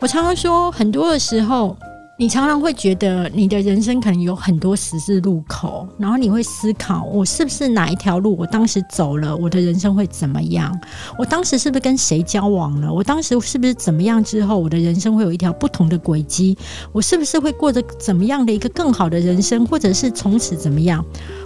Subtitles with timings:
[0.00, 1.76] 我常常说，很多的时候。
[2.16, 8.36] 你常常会觉得你的人生可能有很多十字路口，然后你会思考：我是不是哪一条路？
[8.36, 10.78] 我当时走了，我的人生会怎么样？
[11.16, 12.92] 我当时是不是跟谁交往了？
[12.92, 16.58] 我当时是不是怎么样之后，我的人生会有一条不同的轨迹？
[16.92, 21.02] 我是不是会过着怎么样的一个更好的人生，或者是从此怎么样？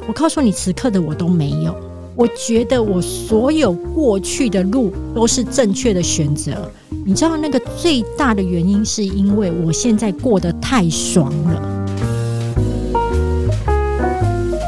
[0.08, 1.72] 我告诉你，此刻的我都没有。
[2.16, 6.70] 我觉得我所有过去的路都是正确的选择。
[7.04, 11.60] 你知道那个最大的原因是因为我现在过得太爽了。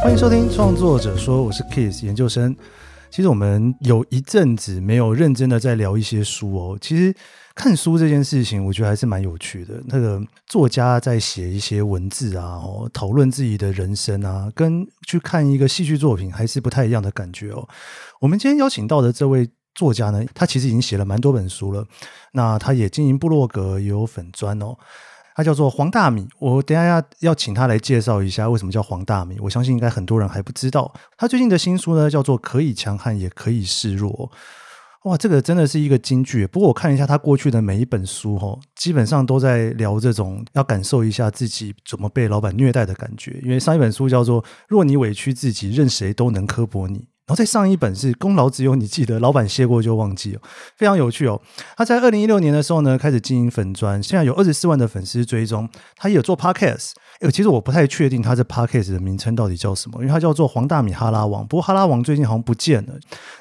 [0.03, 2.55] 欢迎收听创作者说，我是 Kiss 研究生。
[3.17, 6.79] 其实我们有一阵子没有认真的在聊一些书哦。
[6.79, 7.15] 其实。
[7.59, 9.83] 看书这件事情，我觉得还是蛮有趣的。
[9.87, 17.67] 那个作家在写一些文字啊，哦，讨论自己的人生啊，跟去看一个戏剧作品还是不太一样的感觉哦。
[18.21, 21.83] 我们今天邀请到的这位作家呢，他其实已经写了蛮多本书了。
[22.33, 24.77] 那他也经营部落格，也有粉砖哦。
[25.37, 26.27] 他叫做黄大米。
[26.39, 29.37] 我等下要要请他来介绍一下为什么叫黄大米。
[29.39, 30.91] 我相信应该很多人还不知道。
[31.19, 34.11] 他最近的新书呢，叫做《可以强悍，也可以示弱》。
[35.05, 36.47] 哇，这个真的是一个金句。
[36.47, 43.39] 不过我看一下他过去的每一本书，哈，基本上都在聊这种要感受一下自己怎么被老板虐待的感觉。
[43.45, 50.41] 因为上一本书叫做《若你委屈自己，任谁都能刻薄你》，然后再上一本是《功劳只有你记得，老板谢过就忘记》哦，
[50.77, 51.41] 非常有趣哦。
[51.77, 55.69] 他在二零一六年的时候呢，开始经营粉砖，现在有二十四万的粉丝追踪。
[55.97, 56.93] 他也有做 Podcast。
[57.21, 61.45] 哎，其实我不太确定他这 podcast 的名称到底叫什么，因为他叫做黄大米哈拉王。
[61.47, 62.93] 不过哈拉王最近好像不见了。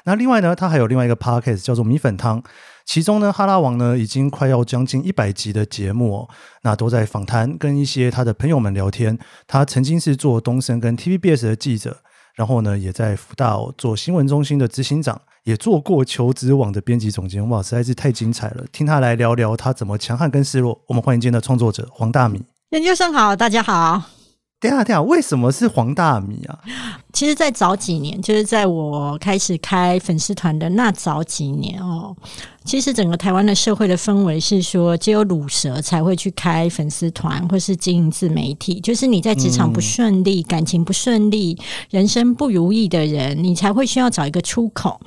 [0.04, 2.42] 那另外呢，他还有另外一个 podcast 叫做米粉汤，
[2.86, 6.28] 其中呢，哈拉王呢已经快要将近一百集的节目哦，
[6.62, 9.18] 那都在访谈跟一些他的朋友们聊天。
[9.46, 11.98] 他曾经是做东森跟 TVBS 的记者，
[12.36, 17.48] 然后呢，也在福大、做新闻中心的执行长，也做过求职网的编辑总监。
[17.48, 18.64] 哇，实在是太精彩了！
[18.70, 20.78] 听他来聊聊他怎么强悍跟示弱。
[20.86, 22.44] 我们欢迎今天的创作者黄大米。
[22.70, 24.15] 研究生好，大家好。
[24.58, 26.58] 等下等下，为什么是黄大米啊？
[27.12, 32.16] 其实，在早几年，就是在我开始开粉丝团的那早几年哦，
[32.64, 38.80] 其实整个台湾的社会的氛围是说，只有卤蛇才会去开粉丝团或是经营自媒体。
[38.80, 41.58] 就是你在职场不顺利、感情不顺利、
[41.90, 44.98] 人生不如意的人，你才会需要找一个出口。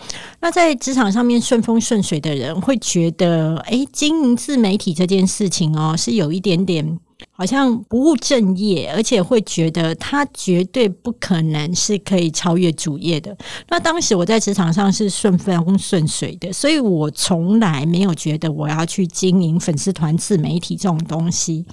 [0.41, 6.99] 那在职场上面顺风顺水的人，会觉得，哎，经营自媒体这件事情哦，是有一点点。
[7.31, 13.35] 好像不务正业，而且会觉得他绝对不可能是可以超越主业的。
[13.69, 21.65] 那当时我在职场上是顺风顺水的，所以我从来没有觉得我要去经营粉丝团、自媒体这种东西。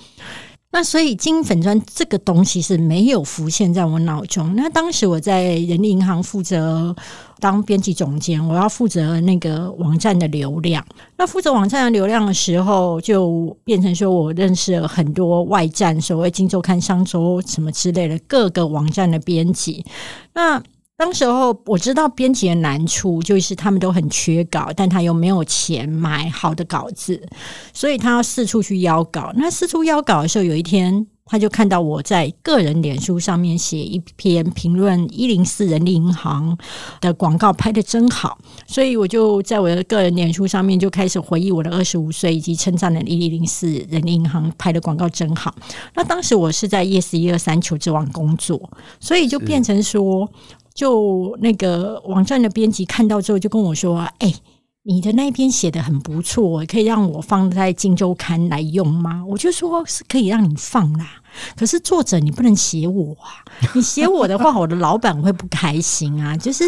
[0.77, 4.55] 那所以金粉砖这个东西是没有浮现在我脑中。
[4.55, 6.95] 那当时我在人力银行负责
[7.41, 10.85] 当编辑总监，我要负责那个网站的流量。
[11.17, 19.83] 那负责网站的流量的时候，就变成说我认识了很多外站，所谓《金周刊》、《商周》什么之类的各个网站的编辑。
[20.35, 20.63] 那
[20.99, 27.23] 当时候我知道编辑的难处就是他们都很缺稿，但他又没有钱买好的稿子，
[27.75, 29.31] 所以他要四处去邀稿。
[29.37, 36.57] 那四处邀稿的时候，有一天他就看到我在个人脸书上面写一篇评论一零四人力银行
[37.03, 45.55] 的广告拍得真好，所以我就在我的个人脸书上面就开始回忆我的二十五岁，以及称赞了一零四人力银行拍的广告真好。
[45.95, 50.27] 那当时我是在 yes 一二三求职网工作，所以就变成说。
[50.77, 54.35] 就那个网站的编辑看到之后，就跟我说：“哎、欸，
[54.83, 61.09] 你的那篇写得很不错，可以让我放在《金周刊》来用吗？”我就说：“是可以让你放啦，
[61.57, 63.43] 可是作者你不能写我啊！
[63.75, 66.37] 你写我的话，我的老板会不开心啊！
[66.37, 66.65] 就是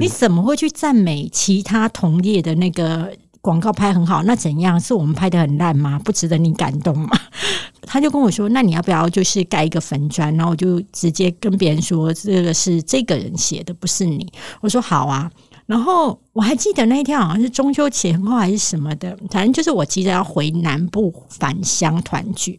[0.00, 4.80] 你怎么会去赞美其他同业的那个？”广告拍很好，那怎样？
[4.80, 6.00] 是我们拍得很烂吗？
[6.02, 7.10] 不值得你感动吗？
[7.86, 14.32] 他就跟我说：“那你要不要就是盖一个粉砖？”然后我就直接跟别人说：“这个是这个人写的，不是你。”
[14.62, 15.30] 我说：“好啊。”
[15.66, 22.58] 然后我还记得那一天好像是中秋前后还是什么的，反正就是我急着要回南部返乡团聚，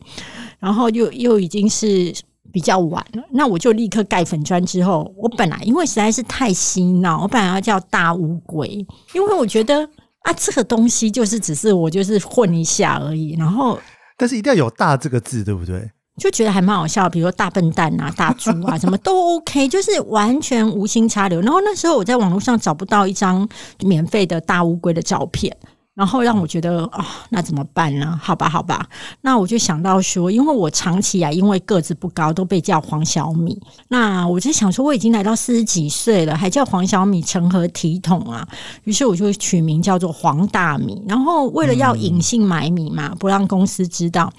[0.59, 2.13] 然后又又已经是
[2.51, 4.63] 比较晚了，那我就立刻盖粉砖。
[4.63, 8.85] 之后，我本来因为实在是太嬉闹，我本来要叫大乌龟，
[9.15, 9.89] 因为我觉得。
[10.25, 13.79] 啊，这个东西就是只是我就是混一下而已，然后
[14.17, 15.89] 但是一定要有“大”这个字，对不对？
[16.17, 21.41] 就觉得还蛮好笑，比如说大笨蛋啊、大猪啊，什么都 OK，就是完全无心插柳。
[21.41, 23.47] 然后那时候我在网络上找不到一张
[23.81, 25.55] 免费的大乌龟的照片，
[25.95, 28.19] 然后让我觉得啊、哦，那怎么办呢？
[28.21, 28.85] 好吧，好吧，
[29.21, 33.57] 那我就想到说，因为我长期啊，因为个子不高，都被叫黄小米。
[33.87, 38.45] 那我就想说，我已经来到四十几岁了，还叫黄小米，成何体统啊？
[38.83, 41.01] 于是我就取名叫做黄大米。
[41.07, 44.31] 然后为了要隐姓埋名嘛，不让公司知道。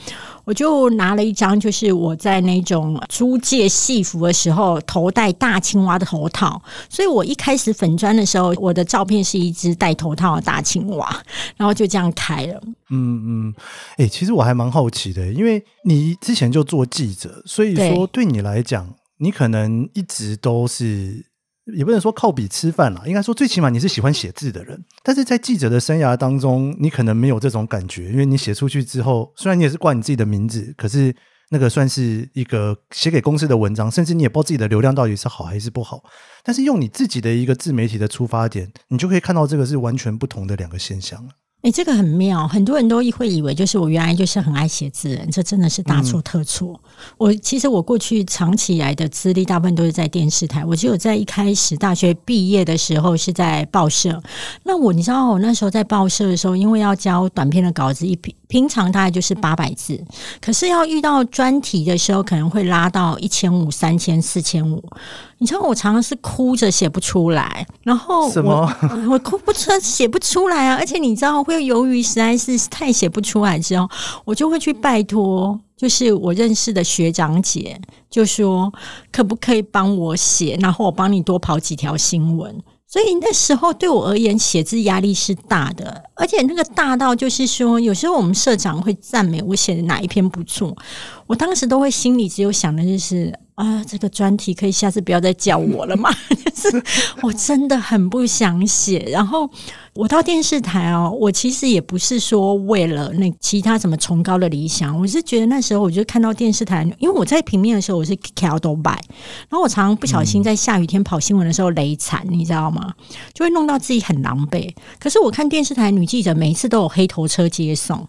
[0.44, 6.62] 我就拿了一张，就是我在那种租借戏服的时候，头戴大青蛙的头套。
[6.88, 11.20] 所以我一开始粉砖的时候，我的照片是一只戴头套的大青蛙，
[11.56, 12.60] 然后就这样开了。
[12.90, 13.54] 嗯嗯，
[13.98, 21.26] 哎、欸，其实我还蛮好奇的，因为你之前就做记者，所以说对你来讲，你可能一直都是。
[21.76, 24.80] 也不能说靠笔吃饭啦，应该说最起码你是喜欢写字的人。
[25.02, 31.12] 但是在记者的生涯当中，你可能没有这种感觉，因为你写出去之后，虽然你也是挂你自己的名字，可是
[31.50, 36.02] 那个算是一个写给公司的文章，甚至你也不知道自己的流量到底是好还是不好。
[36.42, 41.28] 但是用你自己的一个自媒体的出发点，你就可以看到这个是完全不同的两个现象。
[41.62, 46.80] 哎、欸，这个很妙，很多人都会以为就是我原来就是很爱写字人，这真的是大错特错。
[46.84, 50.64] 嗯、我其实我过去长期以来的资历，大部分都是在电视台。
[50.64, 54.22] 我只有在一开始大学毕业的时候是在报社。
[54.62, 60.02] 那我你知道，我那时候在报社的时候，因为要交短篇的稿子，一平平常大概就是八百字，
[60.40, 64.82] 可是要遇到专题的时候，可能会拉到一千五、三千、四千五。
[65.38, 68.72] 你知道我常常是哭着写不出来，然后我什么
[69.10, 70.76] 我哭不出写不出来啊！
[70.76, 73.88] 而且你知道，会由于实在是太写不出来之后，
[74.24, 77.78] 我就会去拜托，就是我认识的学长姐，
[78.08, 78.72] 就说
[79.12, 82.62] 可不可以帮我写，然后我帮你多跑几条新闻。
[82.96, 90.74] 所以那时候对我而言，写字压力是大的，而且那个大到就是说，有时候我们社长会赞美我写的哪一篇不错，
[91.26, 93.38] 我当时都会心里只有想的就是。
[93.56, 96.10] 啊，这个专题可以下次不要再叫我了吗？
[96.54, 96.82] 就是
[97.22, 98.98] 我真的很不想写。
[99.10, 99.48] 然后
[99.94, 108.92] 我到电视台哦，我其实也不是说为了那其他什么崇高的理想，我是觉得那时候我就看到电视台，因为我在平面的时候我是骑都拜，
[109.48, 112.92] 然后我常常不小心在下雨天跑新闻的时候雷惨，你知道吗？
[113.32, 114.70] 就会弄到自己很狼狈。
[114.98, 118.06] 可是我看电视台女记者每一次都有黑头车接送。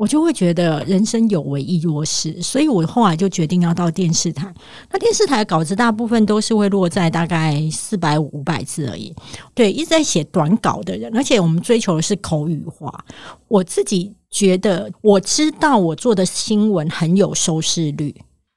[0.00, 4.50] 我就会觉得人生有为亦若是，所以我后来就决定要到电视台。
[4.90, 9.14] 那电视台的稿子大部分都是会落在大概四百五百字而已。
[9.52, 13.04] 对，一直在写短稿的人，而且我们追求的是口语化。
[13.46, 18.14] 我自己觉得，我知道我做的新闻很有收视率，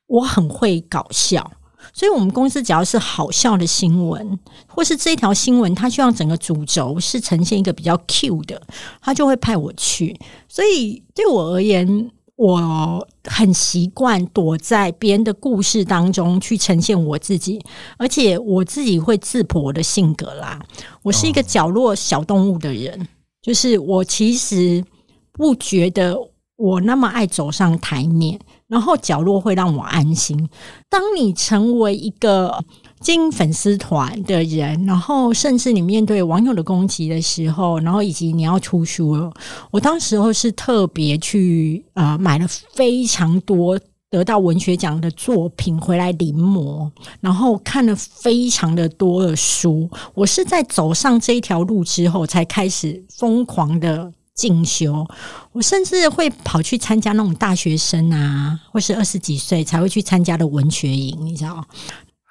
[0.08, 1.52] 我很会搞笑。
[1.94, 8.60] 所以，我们公司只要是好笑的新闻，或是这一条新闻，它希望整个主轴是呈现一个比较 Q 的，
[9.00, 10.20] 他就会派我去。
[10.48, 17.64] 所以，对我而言，我很习惯躲在别人的故事当中去呈现我自己，
[17.98, 20.60] 而且我自己会自剖我的性格啦。
[21.04, 23.08] 我是一个角落小动物的人，
[23.40, 24.84] 就是我其实
[25.32, 26.18] 不觉得
[26.56, 28.40] 我那么爱走上台面。
[28.74, 30.50] 然后角落会让我安心。
[30.90, 32.66] 当你成为一个
[33.00, 39.32] 经营粉丝团的人，然后甚至你面对网友的攻击的时候，然后以及你要出书了，
[39.70, 43.80] 我当时候是特别去呃买了非常多
[44.10, 46.90] 得到文学奖的作品回来临摹，
[47.22, 49.88] 然后看了非常的多的书。
[50.16, 54.12] 我是在走上这一条路之后，才开始疯狂的。
[54.36, 55.06] 进修，
[55.52, 61.64] 我甚至会跑去参加那种大学生啊，或是二十几岁才会去参加的文学营，你知道？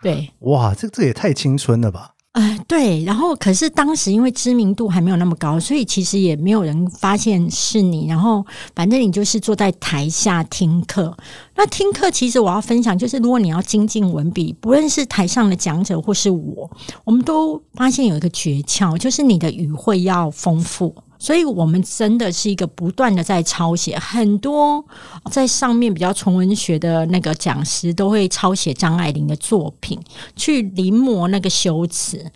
[0.03, 2.15] 对，哇，这这也太青春了吧！
[2.33, 3.05] 哎、呃，对。
[3.05, 8.09] 然后，可是当时因为知名度还没有那么高，所以其实也没有人发现是你。
[8.09, 11.17] 然后，反正你就是坐在台下听课。
[11.55, 16.69] 那听课，其实我要分享，就是如果你要精进文笔，不论是台上的讲者或是我，
[17.05, 20.93] 我们都发现有一个诀窍，就是你的语汇要丰富。
[21.23, 24.85] 所以，我们真的是一个不断的在抄写，很多
[25.31, 29.97] 在上面比较纯文学的那个讲师都会抄写张爱玲的作品，
[30.35, 32.27] 去临摹那个修辞。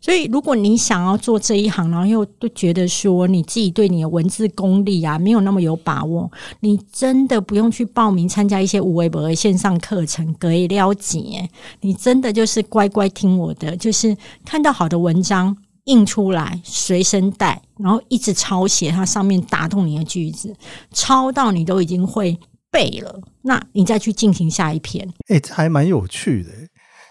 [0.00, 6.30] 所以，如果你想要做这一行，然后又都觉得说你自己对你的文字功力啊没有那么有把握，
[6.60, 11.46] 你真的不用去报名参加一些无微博的线上课程，可以了解。
[11.82, 14.16] 你真的就是乖乖听我的，就是
[14.46, 15.54] 看到好的文章。
[15.84, 20.54] 印出来，随身带，然后一直抄写它上面打动你的句子，
[20.92, 22.38] 抄到你都已经会
[22.70, 25.08] 背了，那你再去进行下一篇。
[25.28, 26.50] 哎、欸，这还蛮有趣的。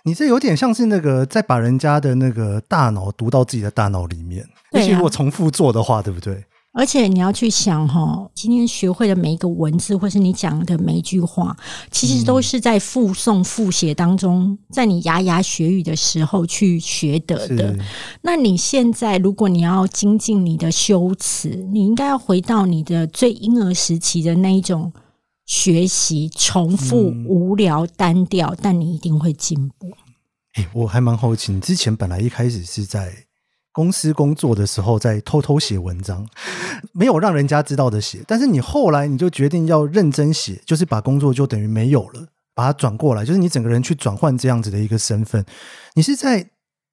[0.05, 6.43] 你这有点像是那个在把人家的那个大脑读到自己的大脑里面，而且如果重复做的话，对不对？
[6.79, 11.53] 而且你要去想哈，今天学会的每一个文字，或是你讲的每一句话，
[11.91, 17.77] 其实都是在复诵、复写当中，在你牙牙学语的时候去学得的。
[18.21, 24.93] 那你现在，如果你要精进你的修辞，你应该要回到你的最婴儿时期的那一种
[25.48, 29.91] 学习，重复、无聊、单调，但你一定会进步。
[30.53, 33.13] 哎，我还蛮好奇，你之前本来一开始是在。
[33.79, 36.27] 公司工作的时候，在偷偷写文章，
[36.91, 38.21] 没有让人家知道的写。
[38.27, 45.45] 但是你后来你就决定要认真写，就是把工作就等于没有了，把它转过来，就是你整个人去转换这样子的一个身份。
[45.93, 46.50] 你是在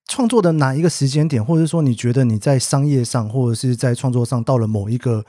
[0.07, 5.25] 创作的哪一个时间点，或者说你觉得你在商业上或者是在创作上到了某一个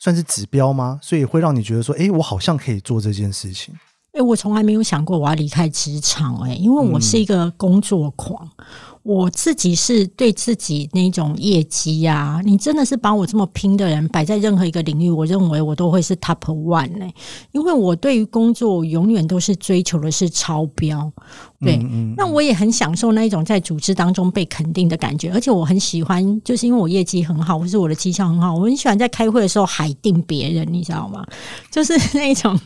[0.00, 0.98] 算是指标吗？
[1.02, 3.74] 所以会让你觉得说，哎，我好像可以做这件事情。
[4.12, 8.48] 哎，我从来没有想过我要离开职场，哎，因为我是一个工作狂。
[8.58, 8.64] 嗯
[9.06, 17.14] 我自己是对自己那种业绩啊，你真的是把我这么拼的人摆在任何一个领域，我认为我都会是 top one 呢、欸。
[17.52, 21.12] 因为我对于工作永远都是追求的是超标。
[21.60, 31.24] 对，嗯嗯，那我也很享受那一种在组织当中被肯定的感觉，而且我很喜欢，就是因为我业绩很好，或是我的绩效很好，我很喜欢在开会的时候海定别人，你知道吗？
[31.70, 32.58] 就是 那种，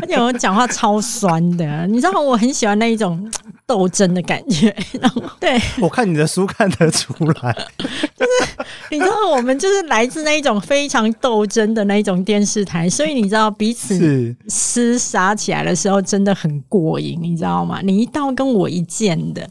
[0.00, 3.30] 而且我讲话超酸的，你知道，我很喜欢那一种
[3.64, 4.74] 斗争的感觉。
[5.00, 7.52] 然后，对，我看你的书看得出来，
[8.16, 17.78] 就是你知道，我们就是来自那一种非常斗争的那一种电视台，所以你知道彼此厮杀起来的时候真的很过瘾，你知道吗？
[17.84, 18.32] 你一到。
[18.34, 19.46] 跟我一见的，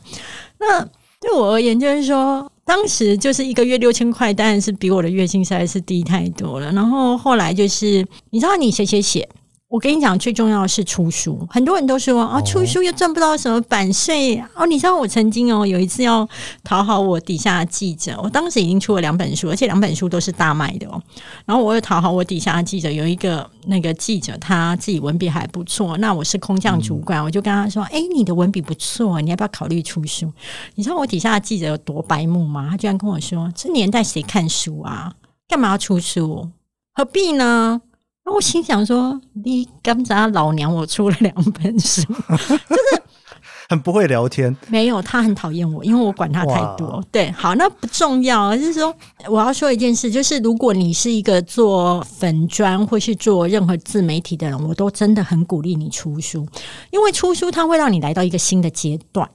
[0.57, 0.83] 那
[1.19, 6.71] 对我而言，就是说，当时就是一个月六千块，当然是比我的月薪实在是低太多了。
[6.71, 9.29] 然后后来就是，你知道，你写写写。
[9.71, 11.47] 我跟你讲，最重要的是出书。
[11.49, 14.65] 很多人都说啊，出书又赚不到什么版税哦。
[14.67, 16.27] 你知道我曾经哦有一次要
[16.61, 21.01] 讨好我底下的记者，我当时已经出了两本书，而且两本书都是大卖的哦。
[21.45, 30.29] 然后我又讨好我底下的记者，有一个那个记者他自己文笔还不错，那我是空降主管，我就跟他说：“哎，你的文笔不错，你要不要考虑出书？”
[30.75, 32.67] 你知道我底下的记者有多白目吗？
[32.71, 35.13] 他居然跟我说：“这年代谁看书啊？
[35.47, 36.49] 干嘛要出书？
[36.93, 37.81] 何必呢？”
[38.25, 43.01] 我心想说：“你刚才老娘我出了两本书， 就是
[43.67, 44.55] 很不会聊天。
[44.67, 47.03] 没有，他很讨厌我，因为我管他太多。
[47.11, 48.55] 对，好，那不重要。
[48.55, 48.93] 就是说，
[49.27, 56.45] 我要说一件事，就是如果你是一个做粉专或是做任何自媒体的人，我都真的很鼓励你出书，
[56.91, 59.29] 因为出书它会让你来到一个新的阶段，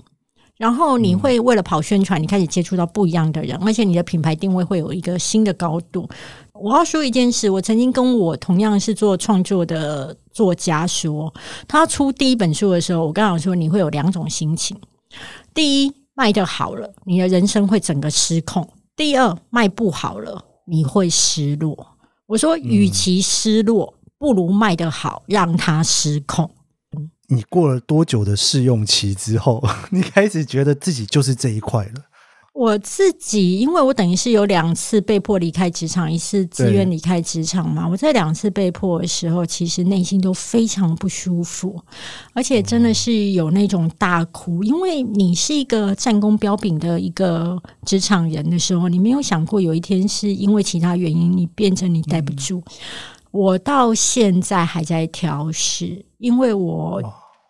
[0.57, 6.09] 然后你会为了跑宣传，你开始接触到不一样的人，而且你的品牌定位会有一个新的高度。”
[6.59, 11.31] 我要说一件事，我曾经跟我同样是做创作的作家说，
[11.69, 14.75] 他出第一本书的时候，我刚好说你会有两种心情：
[15.53, 18.65] 第一，卖的好了，你的人生会整个失控；
[18.97, 21.87] 第二，卖不好了，你会失落。
[22.25, 26.51] 我说，与其失落，不如卖的好，让它失控。
[27.29, 32.03] 你过了多久的试用期之后， 你开始觉得自己就是这一块了？
[32.53, 37.87] 我自己，因为我等于是有两次被迫离开职场，一次自愿离开职场嘛。
[37.87, 41.79] 我在两次被迫的时候，其实内心都非常不舒服，
[42.33, 44.65] 而且真的是有那种大哭。
[44.65, 52.63] 因为你是一个战功彪炳的一个职场人的时候，你没有想过有一天是因为其他原因，你变成你待不住。
[53.37, 57.03] 我到现在还在调试，因为我。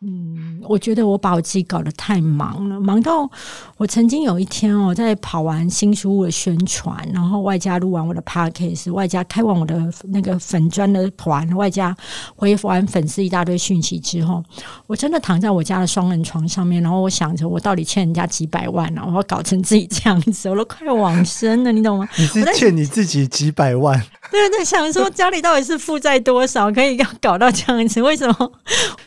[0.03, 3.29] 嗯，我觉得我把我自己搞得太忙了，忙到
[3.77, 11.97] 我曾经有一天哦，在跑完新书屋的宣传，然后外加录完我的 podcast，外加开完我的那个粉砖的团，外加
[12.37, 14.45] 回完粉丝一大堆讯息之后，
[14.87, 19.03] 我真的躺在我家的双人床上面，然后我想着我到底欠人家几百万呢？
[19.07, 22.09] 我要搞成自己这样子，我都快往生了，你懂吗？
[22.19, 23.99] 你是欠你自己几百万？
[24.31, 28.03] 对对对，想说家里到底是负债多少，可以要搞到这样子？
[28.03, 28.53] 为什么？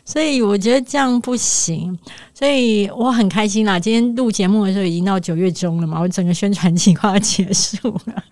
[0.04, 0.80] 所以我觉得。
[0.90, 1.49] 这样不行，
[2.34, 3.80] 所以我很开心啦。
[3.80, 8.24] 今天录节目的时候已经到九月中了嘛，我整个宣传期快要结束了。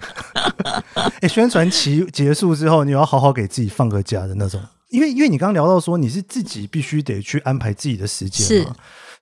[0.94, 8.76] 哎、欸，宣传期结束之后，你要好好给自己放个假的那种，因为因为你刚刚聊到说你是自己必须得去安排自己的时间嘛。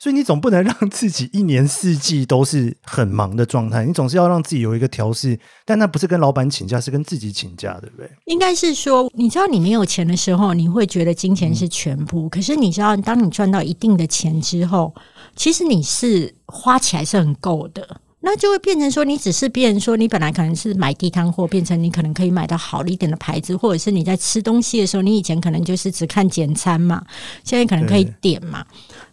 [0.05, 5.35] 所以你总不能让自己一年四季都是很忙的状态，你总是要让自己有一个调试。
[5.65, 8.07] 但那不是跟老板请假，是跟自己请假，对不对？
[8.25, 12.27] 应该是说，你知道你没有钱的时候，你会觉得金钱是全部。
[12.27, 14.93] 嗯、可是你知道，当你赚到一定的钱之后，
[15.35, 17.99] 其实你是花起来是很够的。
[18.19, 27.03] 那就会变成说，你只是变成说，你本来可能是买地摊货，变成你可能可以买到好一点的牌子，或者是你在吃东西的时候，你以前可能就是只看简餐嘛，
[27.43, 28.65] 现在可能可以点嘛。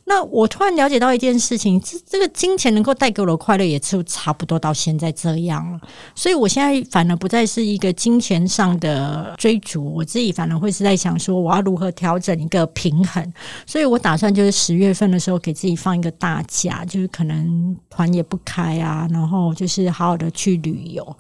[0.04, 5.80] 那我突然了解到一件事情，这这个金钱能够带给我的快乐，也就差不多到现在这样了。
[6.14, 13.32] 所以我现在反而不再是一个金钱上的追逐，我自己反而会是在想说，我要如何调整一个平衡。
[13.64, 21.16] 所以我打算就是十月份的时候给自己放一个大假，就是可能团也不开啊，然后就是好好的去旅游。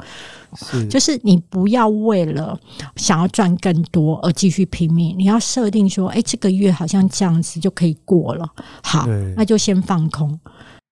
[0.54, 2.58] 是，就是你不要为了
[2.96, 8.46] 想要赚更多而继续拼命，你要设定说，哎，这个月好像这样子就可以过了，
[8.82, 10.38] 好，那就先放空。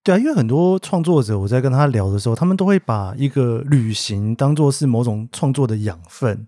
[0.03, 6.47] 对啊，因为很多创作者，我在跟他聊的时候，他们都会把一个旅行当做是某种创作的养分。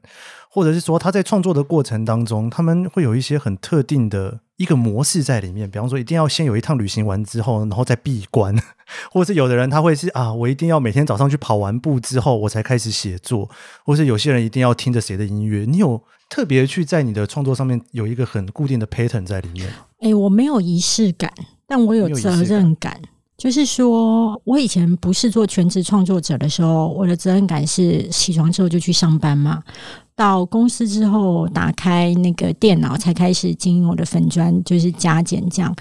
[0.54, 5.70] 或者是说他在创作的过程当中，他们会有一些很特定的一个模式在里面。
[5.70, 8.54] 比方说，一定要先有一趟旅行完之后，然后再闭关；
[9.10, 13.48] 或者是有的人他会是啊，我一定要每天早上去跑完步之后，我才开始写作；
[13.86, 15.64] 或是有些人一定要听着谁的音乐。
[15.66, 19.66] 你有特别去在你的创作上面有一个很固定的 pattern 在里面？
[20.00, 21.32] 哎、欸，我没有仪式感，
[21.66, 23.00] 但我有责任感。
[23.38, 29.62] 就是说，我以前不是做全职创作者的时候，我的责任感是起床之后就去上班嘛。
[30.14, 35.74] 到公司之后，打开那个电脑才开始经营我的粉砖，就是加减这样。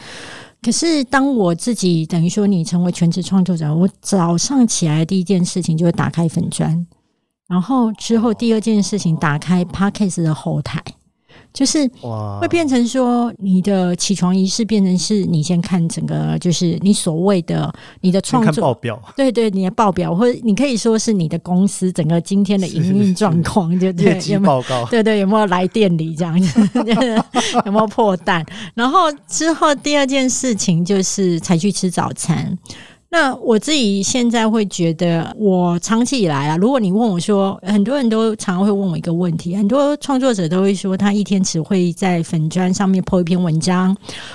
[0.61, 6.85] 可是当我自己等于说你成为全职创作者，我早上起来第一件事情就会打开粉砖，
[7.47, 10.81] 然后之后第二件事情打开 Podcast 的后台。
[11.53, 11.89] 就是
[12.39, 26.61] 会变成说，你的起床仪式变成是你先看整个，就是你所谓的你的创作报表，对对，你的报表，或者你可以说是你的公司整个今天的营运状况， 对对，业绩报告，对对，有没有来店里这样子，
[27.65, 28.45] 有没有破蛋？
[28.73, 32.57] 然后之后第二件事情就是才去吃早餐。
[33.13, 43.93] 那我自己现在会觉得，我长期以来啊，如果你问我说，很多人都常会问我一个问题，很多创作者都会说，他一天只会在粉砖上面 po 一篇文章，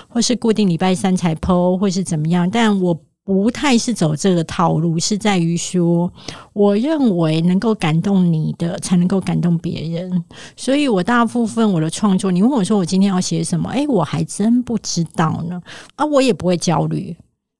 [0.09, 2.49] 或是固定礼拜三才 po，或是怎么样。
[2.51, 6.13] 但我不太是走这个套路，是在于说，
[6.53, 10.23] 我认为能够感动你的，才能够感动别人。
[10.55, 15.59] 所以我大部分我的创作，你问我说我今天要写什么，诶，我还真不知道呢。
[15.95, 17.17] 啊，我也不会焦虑。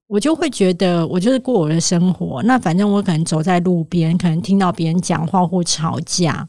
[0.07, 2.41] 我就会觉得，我就是过我的生活。
[2.43, 6.47] 那反正我可能走在路边，可能听到别人讲话或吵架，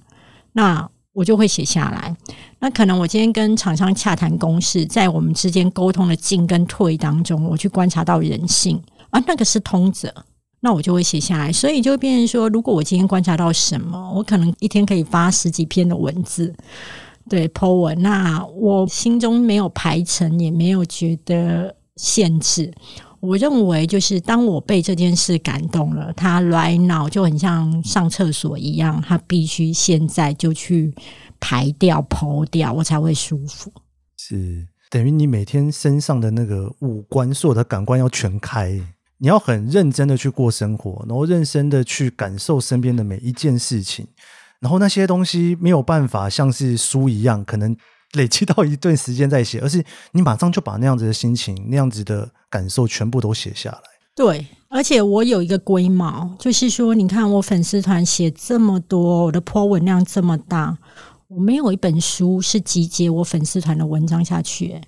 [0.52, 2.16] 那我就会写下来。
[2.60, 10.12] 那可能我今天跟厂商洽谈公事，在我们之间沟通的进跟退当中，我去观察到人性啊，那个是通则，
[10.60, 11.52] 那我就会写下来。
[11.52, 16.54] 所以就变成说，如果我今天观察到什么，我可能一天可以发十几篇的文字，
[17.28, 18.00] 对，po 文。
[18.00, 22.72] 那我心中没有排程，也没有觉得限制。
[23.20, 30.94] 我认为，就是当我被这件事感动了，他来脑就很像上厕所一样，他必须现在就去
[31.40, 33.72] 排掉、剖掉，我才会舒服。
[34.16, 38.70] 是等于你每天身上的那个五官，所有的感官要全开，
[39.18, 44.06] 你要很认真的去过生活，然后认真的去感受身边的每一件事情，
[44.60, 47.76] 然后那些东西没有办法像是书一样，可能。
[48.12, 53.80] 累积到一段时间再写，而是你马上就把那样子的心情、那样子的感受全部都写下来。
[54.14, 60.76] 对，而且我有一个龟毛，就是说，你看我粉丝团写这么多，我的 po 文量这么大，
[61.28, 64.80] 我没有一本书是集结我粉丝团的文章下去。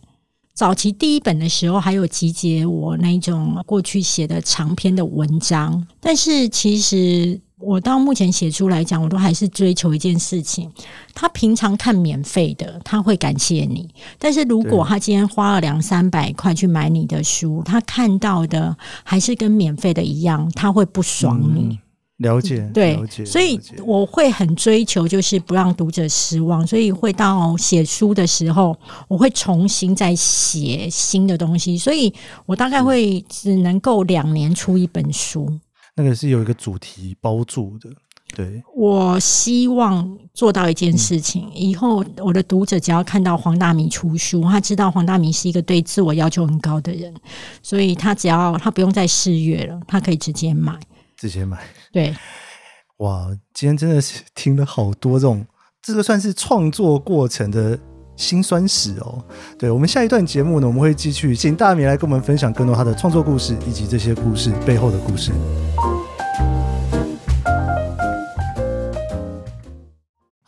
[0.55, 7.41] 早期第一本的时候，还有集结我那种过去写的长篇的文章，但是其实。
[7.61, 10.71] 我到目前写出来讲，我都还是追求一件事情。
[11.15, 13.87] 他平常看免费的，他会感谢你；
[14.19, 21.61] 但是如果他今天花了两三百块去买你的书，他看到的还是跟免费的一样，他会不爽你。
[21.61, 21.79] 嗯、
[22.19, 26.67] 了解，对，所以我会很追求，就是不让读者失望。
[26.67, 28.77] 所以会到写书的时候，
[29.09, 31.77] 我会重新再写新的东西。
[31.77, 32.13] 所以
[32.47, 35.51] 我大概会只能够两年出一本书。
[36.03, 37.91] 那个是有一个主题包住的，
[38.35, 38.63] 对。
[38.75, 47.13] 我希望做到一件事情，嗯、以后我的读者只要看到黄大明出书，他知道黄大明是一个对自我要求很高的人，
[47.63, 50.79] 所以他只要他不用再试阅了，他可以直接买，
[51.17, 51.59] 直接买。
[51.93, 52.17] 对，
[52.99, 55.47] 哇，今天真的是听了好多这种，
[55.83, 57.79] 这个算是创作过程的。
[58.17, 59.25] 辛酸史哦，
[59.59, 65.33] 对，我们下一段节目呢，我们会继续请大米来跟我们分享更多他的创作故事，以及这些故事背后的故事。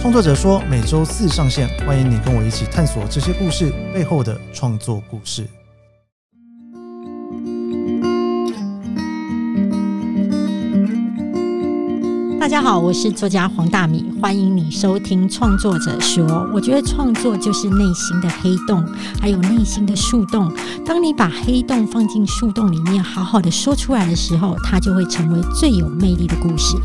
[0.00, 5.44] 创作者说每周四上线，欢迎你跟我一起探索这些故事背后的创作故事。
[12.38, 16.24] 大家好，我是作家黄大米，欢迎你收听《创作者说》。
[16.54, 18.82] 我觉得创作就是内心的黑洞，
[19.20, 20.50] 还有内心的树洞。
[20.86, 26.76] 当你把黑洞放进树洞里面，好好的说出来的时候，它就会成为最有魅力的故事。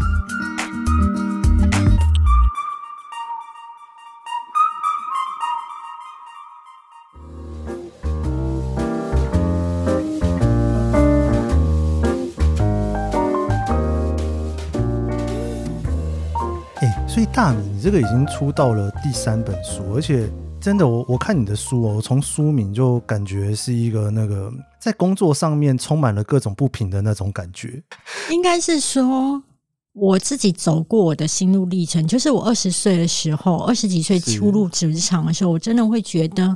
[17.84, 27.84] 这个已经出到了第三本书，而且真的，我我看你的书哦，从书名就感觉是一个那个在工作上面充满了各种不平的那种感觉。
[28.32, 29.44] 应该是说
[29.92, 36.56] 我自己走过我的心路历程，就是我二十岁的时候，二十几岁初入职场的时候，我真的会觉得。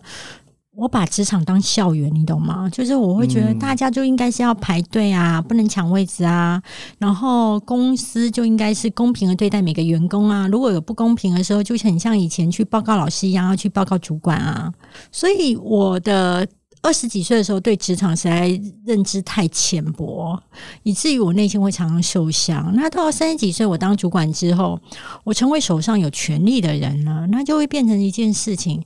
[0.78, 2.70] 我把职场当校园，你懂吗？
[2.70, 6.62] 就是我会觉得大家就应该是要排队啊，不能抢位置啊。
[7.00, 10.48] 然后公司就应该是公平的对待每个员工啊。
[10.48, 14.72] 如果有不公平的时候，就很像以前去报告老师一样，要去报告主管啊。
[15.12, 16.48] 所以我的
[16.84, 18.48] 二十几岁的时候，对职场实在
[18.86, 20.40] 认知太浅薄，
[20.84, 22.72] 以至于我内心会常常受伤。
[22.76, 24.80] 那到三十几岁，我当主管之后，
[25.24, 28.84] 我成为手上有权力的人了，那就会变成一件事情。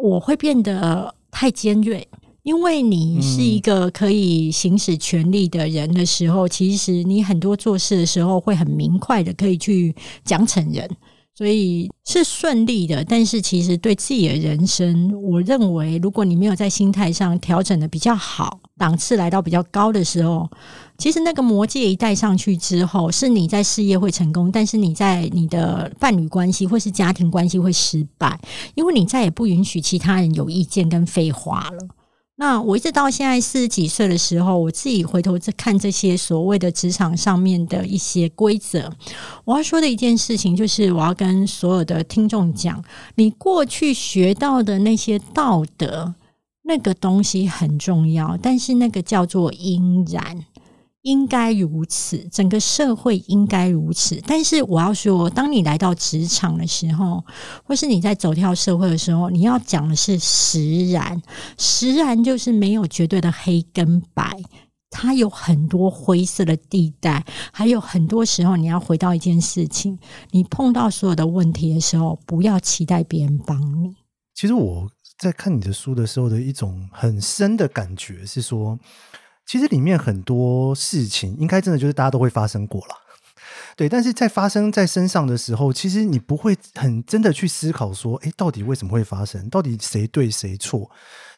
[0.00, 2.06] 我会变得太尖锐，
[2.42, 10.88] 因为你是一个可以行使权力的人的时候，其实你很多做事的时候会很明快的可以去奖惩人，
[11.36, 13.04] 所以是顺利的。
[13.04, 20.50] 但是其实对自己的人生，我认为如果你没有在心态上调整的比较好，档次来到比较高的时候。
[20.98, 28.40] 其实那个魔戒一带上去之后，是你在事业会成功，但是你在你的伴侣关系或是家庭关系会失败，
[28.74, 31.88] 因为你再也不允许其他人有意见跟废话了。
[32.36, 38.90] 那我一直到现在四十几岁的时候，我自己回头再看这些所谓的职场上面的一些规则，
[39.44, 42.82] 我要说的一件事情就是，我要跟所有的听众讲，
[43.16, 46.14] 你过去学到的那些道德，
[46.62, 50.44] 那个东西很重要，但是那个叫做应然。
[51.02, 54.22] 应该如此，整个社会应该如此。
[54.24, 57.24] 但是我要说，当你来到职场的时候，
[57.64, 61.20] 或是你在走跳社会的时候，你要讲的是实然。
[61.58, 64.30] 实然就是没有绝对的黑跟白，
[64.90, 69.98] 它有很多灰色的地带，还有很多时候你要回到一件事情：
[70.30, 73.96] 你碰到所有的问题的时候，不要期待别人帮你。
[74.36, 78.78] 其实我在看你的书的时候的一种很深的感觉是说。
[79.44, 82.94] 其实里面很多事情，应该真的就是大家都会发生过了，
[83.76, 83.88] 对。
[83.88, 89.50] 但是在发生在身上的时候，其实你不会很真的去思考说，诶，到底为什么会发生？
[89.50, 90.88] 到底谁对谁错？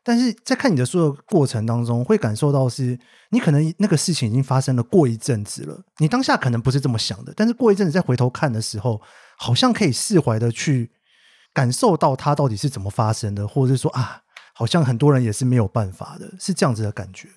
[0.03, 2.97] 但是在看你的书的过程当中，会感受到是，
[3.31, 9.01] 你可能那个事情已经发生了过一阵子了，你当下可能不是这么想的，但是过一阵子再回头看的时候，
[9.39, 10.91] 好像可以释怀的去
[11.55, 14.21] 感受到它到底是怎么发生的，或者是说啊，
[14.53, 17.29] 好像很多人也是没有办法的，是这样子的感觉。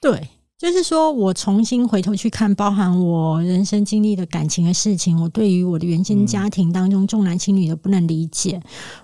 [0.00, 8.60] 对，就是说我重新回头去看，包含我人生经历的感情的事情，我对于我的原生家庭当中重男轻女的不能理解，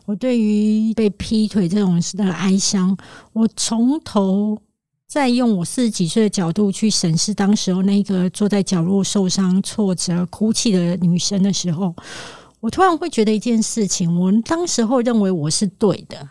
[0.06, 2.96] 我对于被劈腿这种事的哀伤，
[3.34, 4.58] 我从头
[5.06, 11.94] 再用我四十几岁的角度去审视当时候那个坐在角落受伤、挫折、哭泣的女生的时候，
[12.62, 16.28] 我突然会觉得一件事情，我当时候认为我是对的，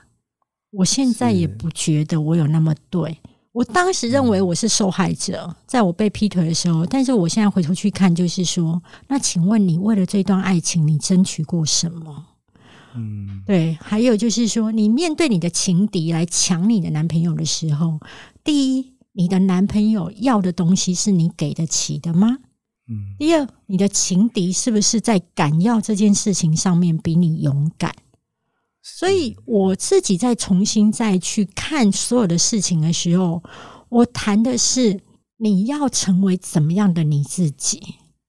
[0.71, 3.17] 我现在也不觉得我有那么对。
[3.51, 12.27] 我当时认为我是受害者，在我被劈腿的时候，但是我现在回头去看，就是说，那请问你为了这段爱情，你争取过什么？
[12.95, 13.77] 嗯，对。
[13.81, 17.99] 还有就是说，你面对你的情敌来抢你的男朋友的时候，
[18.41, 22.37] 第一，你的男朋友要的东西是你给得起的吗？
[22.91, 23.15] 嗯。
[23.17, 27.95] 第二，你的情敌是不是在敢要这件事情上面比你勇敢？
[28.83, 33.41] 所以我自己再重新再去看所有的事情的时候，
[33.89, 34.99] 我谈的是
[35.37, 37.79] 你要成为怎么样的你自己，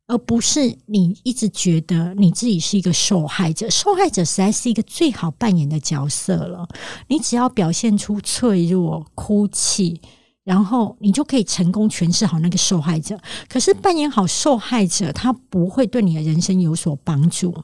[0.07, 3.71] 而不是你一直觉得你自己是一个受害者。
[3.71, 6.69] 受害者实在是一个最好扮演的角色了。
[7.09, 10.03] 你只要表现出脆弱、哭泣。
[10.45, 13.17] 然后你就可以成功诠释好那个受害者。
[13.49, 17.55] 可是扮演好受害者，他不会对你的人生有所帮助，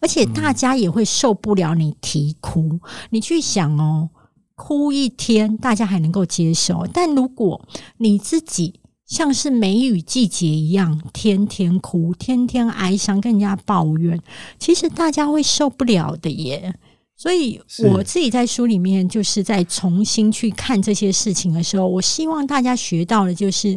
[0.00, 2.78] 而且大家也会受不了你啼哭。
[3.10, 4.10] 你去想哦，
[4.54, 7.60] 哭一天，大家还能够接受；但如果
[7.96, 14.20] 你自己像是梅雨季节一样，天天哭，天天哀伤，跟人家抱怨，
[14.58, 16.78] 其实大家会受不了的耶。
[17.18, 17.60] 所以
[17.92, 23.76] 我自己在书里面就是在重新去看这些事情的时候，我希望大家学到的就是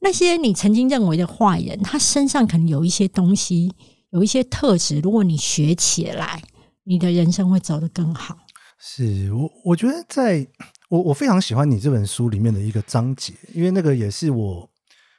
[0.00, 3.70] 那些你曾经认为的坏人，他身上可能有一些东西，
[4.12, 6.42] 有一些特质，如果你学起来，
[6.84, 8.34] 你的人生会走得更好。
[8.80, 10.46] 是我，我觉得在
[10.88, 14.70] 我我非常喜欢你这本书里面的一个章节，因为那个也是我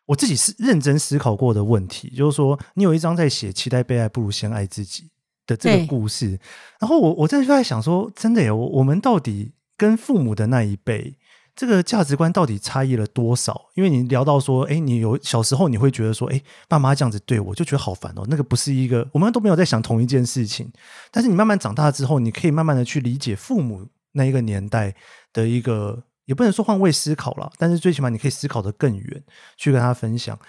[0.07, 5.11] 我自己是认真思考过的问题，就是说你有一章在写“期待被爱不如先爱自己”
[5.51, 6.39] 的这个故事，
[6.79, 11.15] 然后我我真的就在想说，真的耶，我我们到底跟父母的那一辈。
[11.53, 13.69] 这个价值观到底差异了多少？
[13.75, 18.25] 因为你聊到说，哎，你有小时候你会觉得说，哎，爸妈这样子对我，就觉得好烦哦。
[18.29, 20.71] 那个不是一个，我们都没有在想同一件事情。
[21.11, 24.95] 但是你慢慢长大之后，你可以慢慢的去理解父母那一个年代
[25.33, 29.23] 的一个，也不能说换位思考了，但是最起码你可以思考得更远，
[29.57, 30.39] 去跟他分享。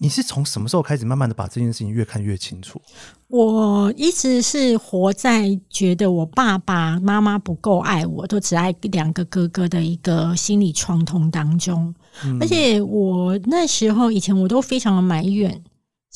[0.00, 2.80] 你是从什么时候开始慢慢的把这件事情越看越清楚？
[3.26, 11.92] 我一直是活在觉得我爸爸妈妈不够爱我，都只爱两个哥哥的一个心理创痛当中。
[12.24, 12.38] 嗯。
[12.40, 15.62] 而且我那时候以前我都非常的埋怨，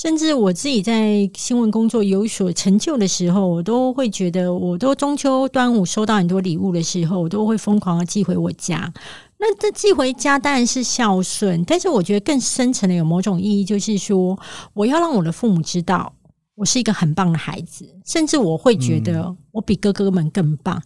[0.03, 8.93] 甚至我自己在新闻工作有所成就的时候，我都会觉得，我都中秋端午收到很多礼物的时候，我都会疯狂的寄回我家。
[9.39, 14.37] 那这寄回家当然是孝顺，但是我觉得更深层的有某种意义，就是说
[14.75, 16.13] 我要让我的父母知道
[16.57, 20.77] 我是一个很棒的孩子，甚至我会觉得我比哥哥们更棒。
[20.79, 20.85] 嗯、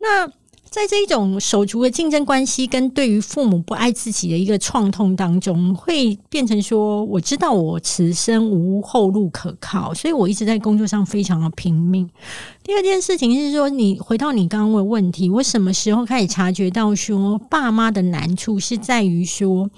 [0.00, 0.32] 那。
[0.74, 12.10] 在这一种手足的竞争关系跟对于父母不爱自己的一个创痛当中，会变成说，我知道我此生无后路可靠，所以我一直在工作上非常的拼命。
[12.64, 19.70] 第二件事情是说，你回到你刚刚问问题，我什么时候开始察觉到说，爸妈的难处是在于说，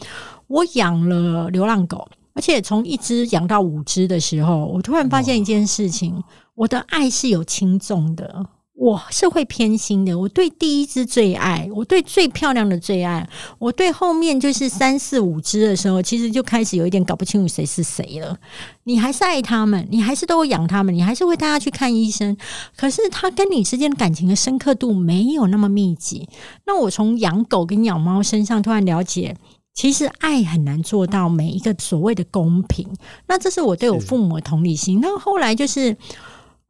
[0.46, 8.46] 我养了流浪狗，而且从一只养到五只的时候，我突然发现一件事情，我的爱是有轻重的。
[8.78, 13.26] 我是会偏心的，我对第一只最爱，我对最漂亮的最爱，
[13.58, 18.38] 我对后面就是三四五只的时候，其实就开始有一点搞不清楚谁是谁了。
[18.84, 22.36] 你还是爱他们，你还是都会养他们，你还是会带他去看医生，
[22.76, 26.28] 可是他跟你之间的感情的深刻度没有那么密集。
[26.66, 29.34] 那我从养狗跟养猫身上突然了解，
[29.72, 32.86] 其实爱很难做到每一个所谓的公平。
[33.26, 35.00] 那这是我对我父母的同理心。
[35.00, 35.96] 那后来就是。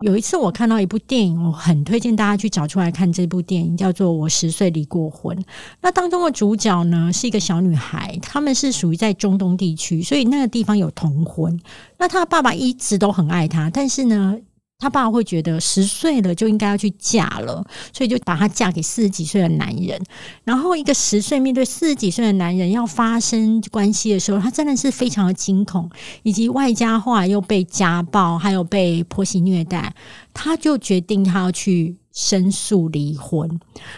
[0.01, 5.35] 有一次我看到一部电影，我很推荐大家去找出来看这部电影，叫做《我十岁离过婚》。
[5.81, 11.59] 那当中的主角呢，是一个小女孩，他们是属于在中东地区，所以那个地方有童婚。
[11.97, 14.37] 那她爸爸一直都很爱她，但是呢，
[14.79, 19.99] 他爸会觉得十岁了就应该要去嫁了，所以就把她嫁给四十几岁的男人。
[20.45, 25.91] 然后一个十岁面对四十几岁的男人要发生关系的时候，他真的是非常的惊恐，
[26.25, 29.95] 以及外加后来又被家暴，还有被婆媳虐待，
[30.35, 33.49] 他就决定他要去申诉离婚，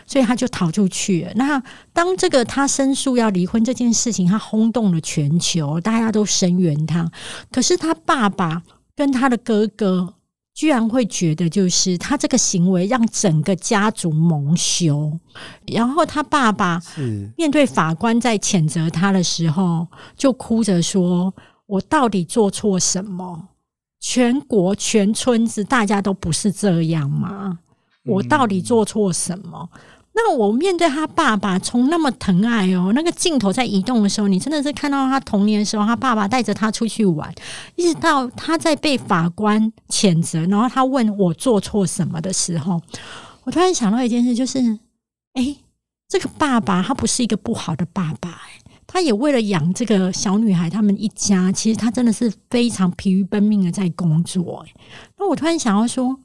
[0.07, 1.27] 所以他就逃出去。
[1.35, 1.61] 那
[1.93, 7.11] 当这个他申诉要离婚这件事情，他轰动了全球，大家都声援他。
[7.51, 8.62] 可是他爸爸
[8.95, 10.14] 跟他的哥哥。
[10.59, 15.16] 居然会觉得，就是他这个行为让整个家族蒙羞，
[15.68, 16.83] 然后他爸爸
[17.37, 21.33] 面对法官在谴责他的时候，就哭着说
[21.66, 23.51] ：“我到底做错什么？
[24.01, 27.61] 全国全村子大家都不是这样吗？
[28.05, 29.71] 我到底做错什么？”
[30.20, 37.33] 那我面对他爸爸，从那么疼爱哦，那个镜头在移动的时候，你真的是看到他童年的时候，他爸爸带着他出去玩，
[37.76, 42.83] 一直到他在被法官谴责，然后他问我做错什么的时候，
[43.44, 44.59] 我突然想到一件事，就是，
[45.35, 45.57] 哎，
[46.09, 54.74] 这个爸爸他不是一个不好的爸爸，哎，他也为了养这个小女孩他们一家，其实他真的是非常疲于奔命的在工作，哎，
[55.16, 56.18] 那我突然想要说。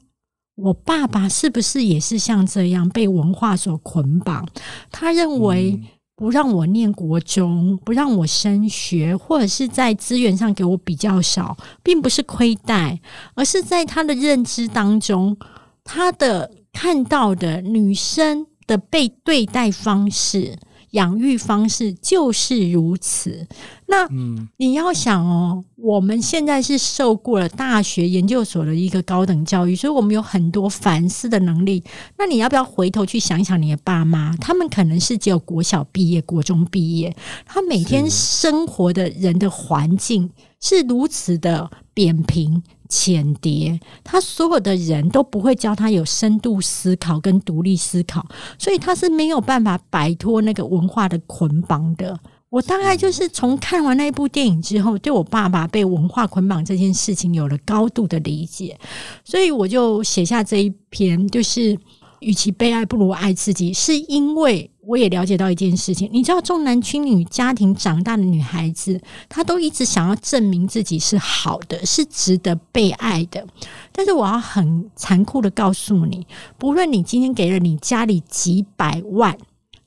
[0.56, 4.46] 我爸爸是不是也是像这样被文化所捆绑？
[4.90, 5.80] 他认为
[6.14, 13.00] 不让我念国中，不让我升学，或者是在资源上给我比较少，并不是亏待，
[13.34, 15.36] 而是在他的认知当中，
[15.82, 20.56] 他的看到的女生的被对待方式。
[20.90, 23.48] 养育方式就是如此。
[23.94, 24.08] 那
[24.56, 31.82] 你要想哦，我们现在是受过了大学研究所的一个高等教育，所以我们有很多反思的能力。
[32.18, 34.36] 那你要不要回头去想想你的爸妈？
[34.38, 37.14] 他们可能是只有国小毕业、国中毕业，
[37.46, 40.28] 他每天生活的人的环境
[40.60, 42.62] 是如此的扁平。
[42.86, 48.24] 浅碟，他所有的人都不会教他有深度思考跟独立思考，
[48.56, 52.16] 所以他是没有办法摆脱那个文化的捆绑的。
[52.54, 58.78] 我大概就是从看完那一部电影之后，对我爸爸被文化捆绑这件事情有了高度的理解，
[59.24, 61.76] 所以我就写下这一篇，就是
[62.20, 63.72] 与其被爱，不如爱自己。
[63.72, 73.44] 是因为我也了解到一件事情，你知道，重男轻女家庭长大的女孩子，她都一直想要证明自己是好的，是值得被爱的。
[73.90, 76.24] 但是我要很残酷的告诉你，
[76.56, 79.36] 不论你今天给了你家里几百万、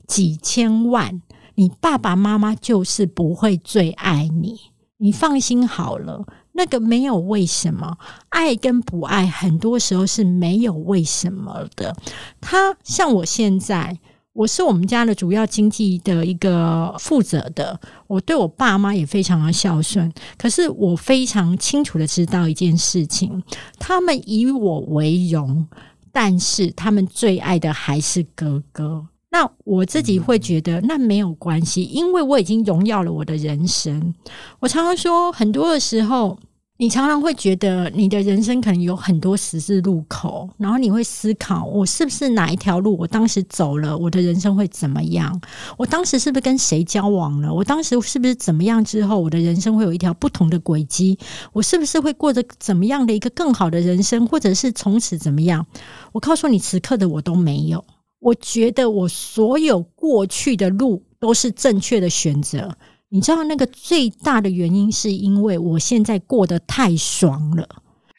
[0.06, 1.22] 几千万。
[1.58, 4.56] 你爸爸妈妈就是不会最爱你，
[4.98, 11.96] 你放心好了，那个没有为什么，爱跟不爱很多时候是没有为什么的。
[12.40, 13.98] 他像我现在，
[14.34, 20.12] 我是我们家的主要经济的一个负责的，我对我爸妈也非常的孝顺。
[20.36, 23.42] 可是我非常清楚的知道一件事情，
[23.80, 25.66] 他们以我为荣，
[26.12, 29.08] 但是他们最爱的还是哥哥。
[29.30, 34.14] 那我自己会觉得那没有关系，因为我已经荣耀了我的人生。
[34.58, 36.38] 我常常说，很多的时候，
[36.78, 42.96] 你常常会觉得你的人生可能有很多十字路口，然后你会思考：我是不是哪一条路？
[42.96, 45.38] 我当时走了，我的人生会怎么样？
[45.76, 47.52] 我当时是不是跟谁交往了？
[47.52, 51.18] 我当时是不是怎么样之后，我的人生会有一条不同的轨迹？
[51.52, 55.66] 我是不是会过着怎么样的一个更好的人生，或者是从此怎么样？
[56.12, 57.84] 我告诉你，此刻的我都没有。
[58.20, 62.76] 我觉得我所有过去的路都是正确的选择。
[63.10, 67.66] 你知道那个最大的原因是因为我现在过得太爽了。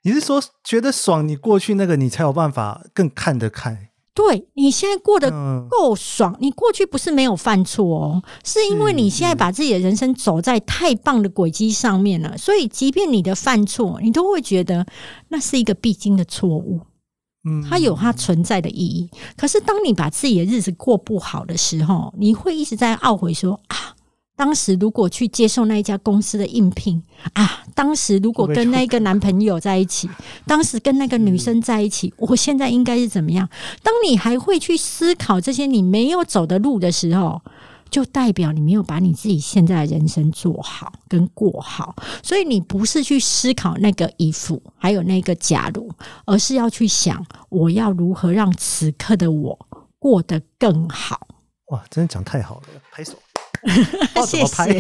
[0.04, 3.90] 你是说觉得爽，你过去那个你才有办法更看得开？
[4.16, 5.30] 对，你现在过得
[5.70, 14.86] 够爽，你过去不是没有犯错哦，是因为你现在把自己的人生走在太棒的轨迹上面了，所以即便你的犯错，你都会觉得
[15.30, 16.82] 那是一个必经的错误。
[17.70, 23.96] 它有它存在的意义，可是当你把自己的日子过不好的时候，你会一直在懊悔说啊，
[24.36, 27.02] 当时如果去接受那一家公司的应聘
[27.34, 30.10] 啊，当时如果跟那个男朋友在一起，
[30.46, 33.50] 当时跟那个女生在一起，我现在应该是怎么样？
[33.84, 37.42] 当你还会去思考这些你没有走的路的时候。
[37.90, 45.90] 就代表你没有把你自己现在的人生做好跟过好，所以你不是去思考那个衣服还有那个假如，
[46.26, 51.28] 而是要去想我要如何让此刻的我过得更好。
[51.68, 53.14] 哇，真的讲太好了，拍手！
[54.26, 54.80] 谢谢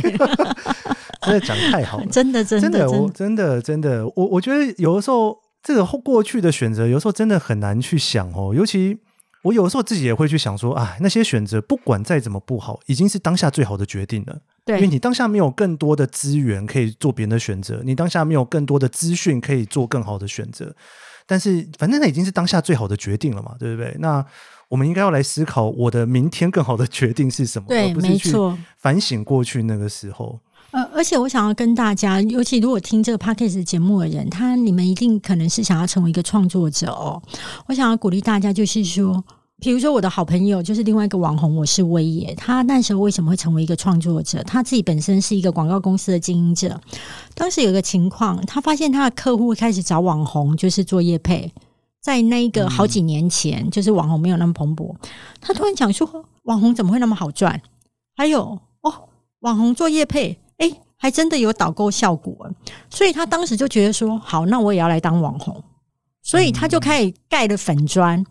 [1.21, 8.99] 真的讲太好了，真的真的真的我真的真的，我我觉得有的时候这个过去的选择，有时候真的很难去想哦，尤其。
[9.43, 14.37] 我有的时候自己也会去想说，啊，那些选择不管再怎么不好，已经是当下最好的决定了。
[14.65, 20.75] 对，因为你当下没有更多的资源可以做别人的选择，你当下没有更多的资讯可以做更好的选择。
[21.25, 23.95] 但是，反正那已经是当下最好的决定了嘛，对不对？
[23.99, 24.25] 那
[24.67, 27.67] 我们应该要来思考，我的明天更好的决定是什么？
[27.69, 28.57] 对，没错。
[28.77, 30.39] 反省过去那个时候。
[30.71, 37.19] 呃，而且我想要跟大家，尤其如果听这个 Podcast 节目的人，他你们一定可能是想要成为一个创作者哦。
[37.67, 39.23] 我想要鼓励大家，就是说，
[39.59, 42.35] 比如说我的好朋友，就是另外一个网红，我是威爷。
[42.35, 44.43] 他那时候为什么会成为一个创作者？
[44.43, 46.79] 他自己本身是一个广告公司的经营者。
[47.33, 51.51] 当时有个情况，他发现他的客户开始找网红，就是做业配。
[51.99, 54.95] 在那个好几年前，就是网红没有那么蓬勃，
[55.41, 57.59] 他突然讲说，网红怎么会那么好赚？
[58.15, 60.39] 还有哦，网红做业配。
[60.59, 62.49] 哎，还真的有导购效果，
[62.89, 65.61] 所以他当时就觉得说，好，那我也要来当网红，
[66.21, 68.23] 所以他就开始盖了粉砖，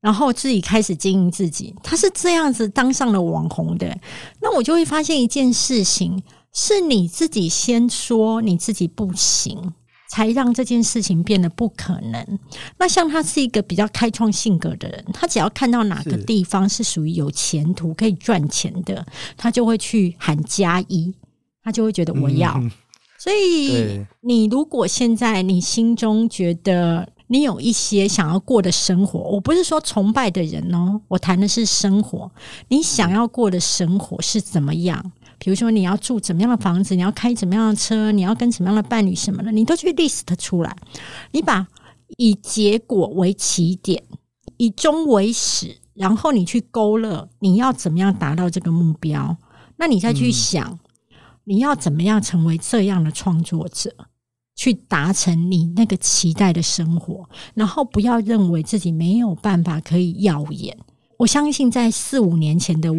[0.00, 1.74] 然后自己开始经营自己。
[1.82, 3.98] 他是这样子当上了网红的。
[4.40, 9.72] 那我就会发现一件事情，是你自己先说你自己不行，
[10.10, 12.38] 才让这件事情变得不可能。
[12.78, 21.14] 那像他是一个比较开创性格的人，他只要看到哪个地方是属于有前途可以赚钱的，他就会去喊加一。
[21.62, 22.70] 他就会觉得我要，嗯、
[23.18, 32.30] 所以你如果现在你心中觉得你有一些想要过的生活，我不是说崇拜的人哦，我谈的是生活。
[32.68, 35.12] 你想要过的生活是怎么样？
[35.38, 40.74] 比如说你要住怎么样的房子，你要开怎么样的车，你要跟什么样的伴侣什么的，你都去 list 出来。
[41.32, 41.66] 你把
[42.16, 44.02] 以结果为起点，
[44.56, 49.36] 以终为始，然后你去勾勒你要怎么样达到这个目标，
[49.76, 50.66] 那你再去想。
[50.66, 50.78] 嗯
[51.50, 53.92] 你要怎么样成为这样的创作者，
[54.54, 57.28] 去达成你那个期待的生活？
[57.54, 60.78] 然后不要认为自己没有办法可以耀眼。
[61.16, 62.98] 我相信在四五年前的我，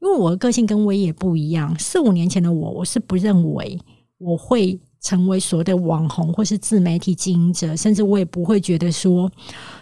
[0.00, 1.76] 因为我的个性跟威也不一样。
[1.80, 3.76] 四五年前的我，我是不认为
[4.18, 9.28] 我会成为所谓的网红或是自媒体经营者，甚至我也不会觉得说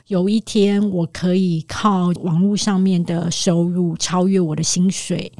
[0.06, 5.30] 有一天我可以靠网络上面的收入超越我的薪水。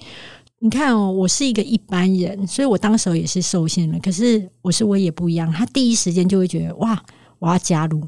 [0.61, 3.99] 你看哦，我是一个一般人，所以我当时候也是受限了。
[4.01, 7.01] 可是我是我也不一样，他第一时间就会觉得哇，
[7.39, 8.03] 我要加入。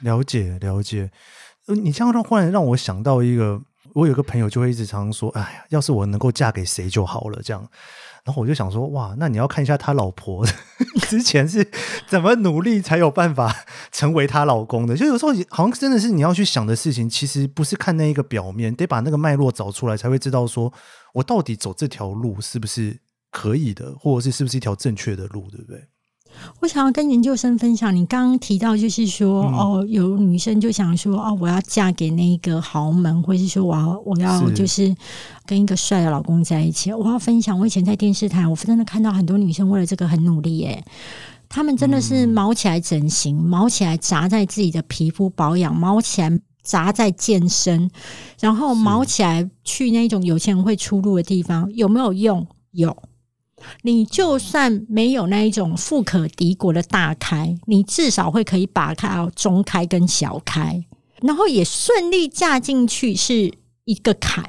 [0.00, 1.10] 了解了解，
[1.82, 3.60] 你这样让忽然让我想到一个，
[3.92, 7.68] 我有个朋友就会一直常常说，哎呀，要是我能够嫁给谁就好了，这样。
[8.24, 10.46] 然后我就想说，哇，那你要看一下他老婆
[11.08, 11.70] 之前是
[12.08, 13.54] 怎么努力才有办法
[13.92, 14.96] 成为他老公的。
[14.96, 20.72] 就有时候好像真的是你要去想的事情，其实不是看那一个表面，得把那个脉络找出来，才会知道说
[21.14, 23.00] 我到底走这条路是不是
[23.30, 25.82] 可以的，或者是是不是一条正确的路，对不对？
[26.60, 34.92] 我想要跟研究生分享，你刚刚提到就是说，嗯、哦，有女生就想说，哦，我要嫁给那个豪门，或者是说，我要我要就是
[35.46, 36.92] 跟一个帅的老公在一起。
[36.92, 40.84] 我要分享，我以前在电视台，我真的看到很多女生为了这个很努力，耶。
[41.48, 47.88] 她们真的是毛起来整形，嗯、毛起来砸在自己的皮肤保养，毛起来砸在健身，
[48.40, 52.44] 然后毛起来去那种有钱人会出入的地方，有没有用？
[52.72, 52.96] 有。
[53.82, 60.84] 你就算没有那一种富可敌国的大开，你至少会可以把开中开跟小开，
[61.22, 63.52] 然后也顺利嫁进去是
[63.84, 64.44] 一个坎。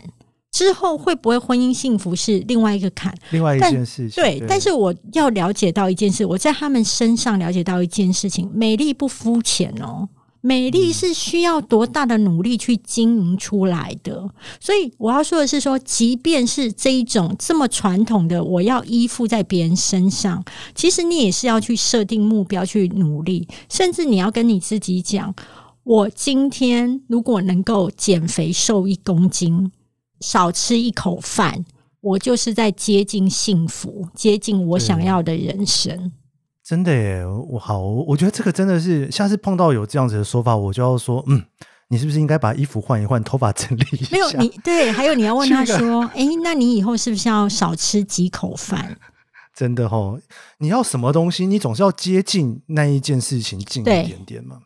[0.51, 4.24] 之后会不会婚姻幸福是另外一个坎，另外一件事情。
[4.24, 10.07] 对，对，但是我要了解到一件事，我在他们身上了解到一件事情：美丽不肤浅哦。
[10.46, 14.30] 美丽是需要多大的努力去经营出来的，
[14.60, 25.34] 所以我要说的是说，即便是这一种这么传统的，我要依附在别人身上，其实你也是要去设定目标去努力，甚至你要跟你自己讲，
[25.84, 29.72] 我今天如果能够减肥瘦一公斤，
[30.20, 31.66] 少吃一口饭，
[32.02, 36.12] 我就是在接近幸福，接近我想要的人生。
[36.66, 41.43] 真的耶，我好，我觉得这个真的是，下次碰到有这样子的说法，我就要说，嗯，
[41.89, 44.09] 你是不是应该把衣服换一换，头发整理一下？
[44.11, 48.97] 没有，你对，还有你要问他说，哎、欸，那你以后是不是要少吃几口饭？
[49.53, 50.20] 真的哦，
[50.57, 54.61] 你要什么东西，你总是要接近那一件事情近一点点嘛。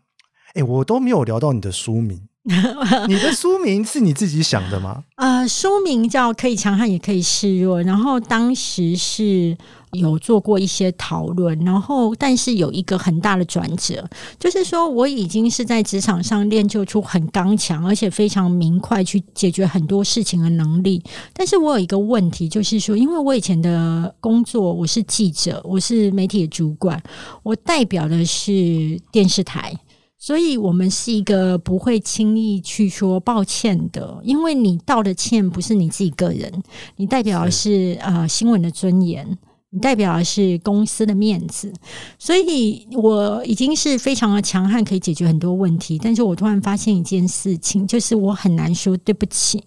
[0.51, 2.28] 哎、欸，我都没有聊到你的书名，
[3.07, 5.03] 你的书名是你自己想的吗？
[5.17, 9.57] 呃，书名叫《可以强悍也可以示弱》，然后当时是。
[9.93, 14.07] 有做过一些讨论，然后但是有一个很大的转折，
[14.39, 21.01] 就是说我已经是在职场上练就出很刚强，而且非常明快去解决很多事情的能力。
[21.33, 27.01] 但是我有一个问题，就是说，因为我以前的工作我是记者，我是媒体的主管，
[27.41, 29.75] 我代表的是电视台，
[30.19, 36.61] 所以我们是一个不会轻易去说抱歉的，因为你道的歉不是你自己个人，
[36.97, 39.37] 你代表的是，是呃新闻的尊严。
[39.71, 41.71] 你代表的是公司的面子，
[42.17, 45.99] 所以我已经是非常的强悍，可以解决很多问题。
[46.01, 49.63] 但是我突然发现一件事情，就是我很难说对不起，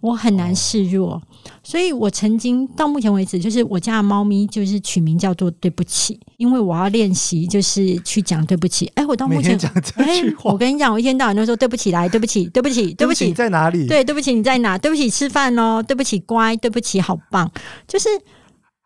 [0.00, 1.22] 我很难示弱。
[1.62, 8.90] 所以我曾经到目前为止，就是我家的猫咪就是取名叫做对不起，因为我要练习就是去讲对不起。
[8.94, 13.86] 哎，我到目前讲这句话，我跟你讲，我一天到晚都说对不起，来对不起，对不起，对不起，你在哪里？
[13.86, 14.76] 对，对不起，你在哪？
[14.78, 17.50] 对不起，吃饭哦，对不起，乖，对不起，好棒，
[17.86, 18.08] 就是。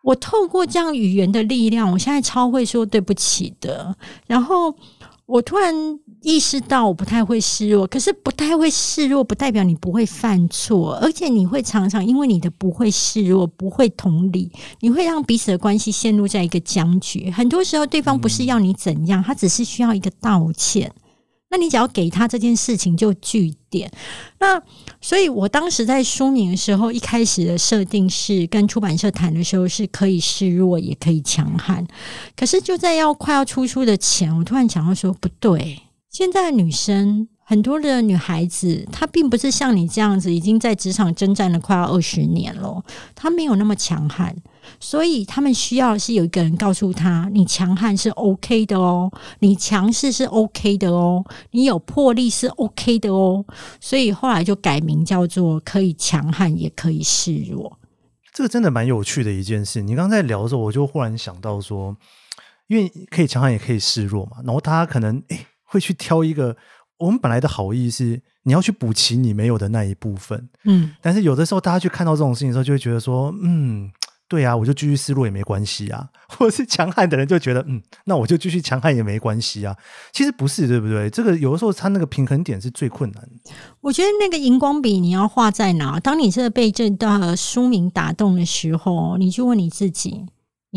[0.03, 3.93] 我透过这样语言的力量，我现在超会说对不起的。
[4.25, 4.73] 然后
[5.25, 5.73] 我突然
[6.21, 7.85] 意识到，我不太会示弱。
[7.87, 17.29] 可是不太会示弱，不代表你不会犯错，而且你会常常因为你的不会示弱、不会同理，你会让彼此的关系陷入在一个僵局。
[17.31, 20.91] 很多时候，对方不是要你怎样，他只是需要一个道歉。
[21.49, 23.89] 那你只要给他这件事情就据点。
[24.37, 24.61] 那
[24.99, 31.87] 所以，我当时在书名的时候，一开始的设定是跟出版社谈的时候，是可以示弱，也可以强悍。
[32.35, 35.79] 可是就在要快要出书的前，我突然想到说，不对，
[36.17, 37.27] 现在的女生。
[37.43, 44.35] 很多的女孩子，她并不是像你这样子，已经在职场征战了快要二十年了，她没有那么强悍，
[44.79, 53.45] 所以她们需要是有一个人告诉她：你强悍是 OK 的哦，你强势是 OK 的哦，你有魄力是 OK 的哦。
[53.79, 57.77] 所以后来就改名叫做“可以强悍也可以示弱”。
[58.33, 59.83] 这个真的蛮有趣的一件事。
[59.83, 61.95] 你刚才聊的时候，我就忽然想到说，
[62.65, 66.57] 因为可以强悍也可以示弱嘛，然后大家可能诶会去挑一个。
[66.99, 73.91] 我们本来的好意是你要去补齐你没有的那一部分，嗯，但是有的时候大家去看到这种事情的时候，就会觉得说，嗯，
[74.27, 79.77] 对啊，我就继续失落也没关系啊， 或者是强悍的人就觉得，嗯，那我就继续强悍也没关系啊。
[80.11, 81.07] 其实不是，对不对？
[81.11, 83.51] 这个有的时候他那个平衡点是最困难的。
[83.81, 85.99] 我觉得那个荧光笔你要画在哪？
[85.99, 90.25] 当你真的被这道书名打动的时候，你去问你自己。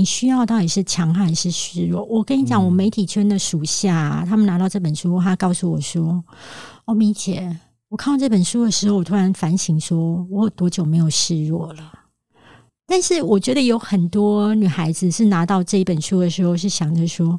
[0.01, 2.03] 你需要到底是强悍还是示弱？
[2.05, 6.25] 我跟你讲，我媒体圈的属下、啊，他们拿到这本书，他告诉我说
[6.87, 7.55] ：“哦，米姐，
[7.91, 11.93] 我看到这本书的时候，我突然反省，说我有多久没有示弱了？”
[12.89, 17.39] 但是我觉得有很多女孩子是拿到这一本书的时候，是想着说。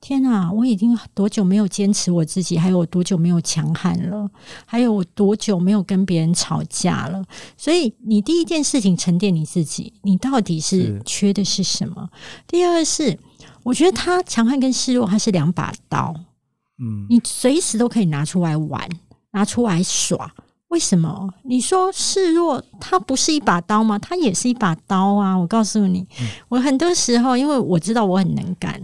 [0.00, 0.50] 天啊！
[0.50, 2.58] 我已经多久没有坚持我自己？
[2.58, 4.28] 还有我多久没有强悍了？
[4.64, 7.22] 还有我多久没有跟别人吵架了？
[7.56, 12.08] 所以，你第一件事情沉淀你自己，你到底是缺的是什么？
[12.46, 13.18] 第二是，
[13.62, 16.14] 我觉得他强悍跟示弱，它是两把刀。
[16.78, 18.88] 嗯，你随时都可以拿出来玩，
[19.32, 20.32] 拿出来耍。
[20.68, 21.28] 为什么？
[21.42, 23.98] 你说示弱，它不是一把刀吗？
[23.98, 25.36] 它也是一把刀啊！
[25.36, 26.06] 我告诉你，
[26.48, 28.80] 我很多时候，因为我知道我很能干。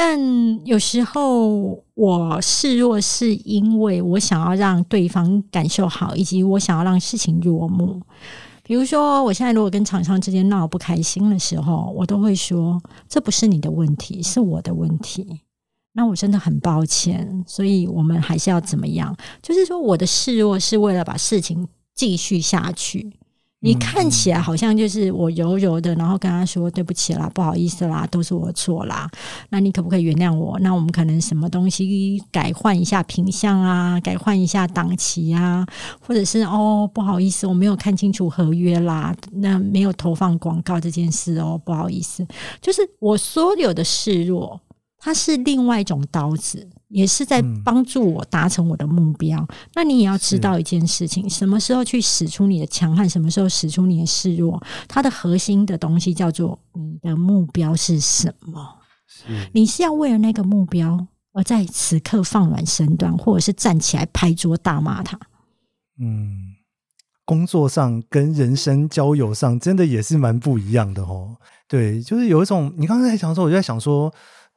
[0.00, 0.16] 但
[0.64, 8.00] 有时候我示弱，是因为我想要让对方感受好，以及我想要让事情落幕。
[8.62, 12.80] 比如说，我现在如果跟厂商之间闹不开心的时候，我都会说
[13.10, 15.40] ：“这不是你的问题，是我的问题。”
[15.94, 19.12] 那我真的很抱歉，所以我们还是要怎么样？
[19.42, 23.12] 就是说，我的示弱是为了把事情继续下去。
[23.60, 29.10] 你看起来好像就是我柔柔的，然后跟他说对不起啦，不好意思啦，都是我错啦。
[29.50, 30.56] 那你可不可以原谅我？
[30.60, 35.66] 那我们可能什么东西改换一下品相啊，改换一下档期啊，
[36.00, 42.24] 或者是哦，不好意思，我没有看清楚合约啦，那没有投放广告这件事哦，不好意思，
[42.60, 44.60] 就是我所有的示弱，
[44.98, 46.68] 它是另外一种刀子。
[46.88, 49.38] 也是在帮助我达成我的目标。
[49.40, 54.62] 嗯、那你也要知道一件事情：什么时候去使出你的强悍，什么时候使出你的示弱。
[54.88, 58.78] 它的核心的东西叫做你的目标是什么？
[59.06, 65.18] 是你是要为了那个目标而在此刻放软身段，或者是站起来拍桌大骂他？
[66.00, 66.54] 嗯，
[67.26, 71.36] 工作上跟人生交友上真的也是蛮不一样的哦。
[71.68, 74.10] 对，就是有一种你刚才在讲的时候，我就在想说。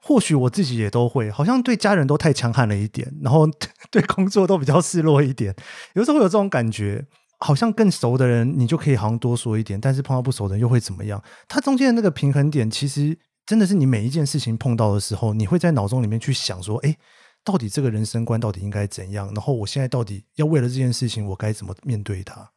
[0.04, 3.48] 或许我自己也都会，好像对家人都太强悍了一点，然后
[3.92, 5.56] 对工作都比较示弱一点。
[5.94, 7.06] 有时候会有这种感觉，
[7.40, 11.24] 好像更熟的人你就可以好像多说一点，但是碰到不熟的人又会怎么样？
[11.48, 16.98] 它中间的那个平衡点，其实真的是你每一件事情碰到的时候，你会在脑中里面去想说：哎，
[17.44, 19.28] 到底这个人生观到底应该怎样？
[19.36, 22.50] 然后我现在到底要为了这件事情，我该怎么面对它？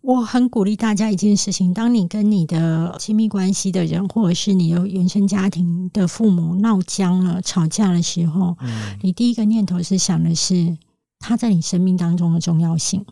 [0.00, 10.76] 我很鼓励大家一件事情：当你跟你的亲密关系的人，或者是你的原生家庭的父母闹僵了、吵架的时候，嗯，你第一个念头是想的是
[11.18, 13.02] 他在你生命当中的重要性；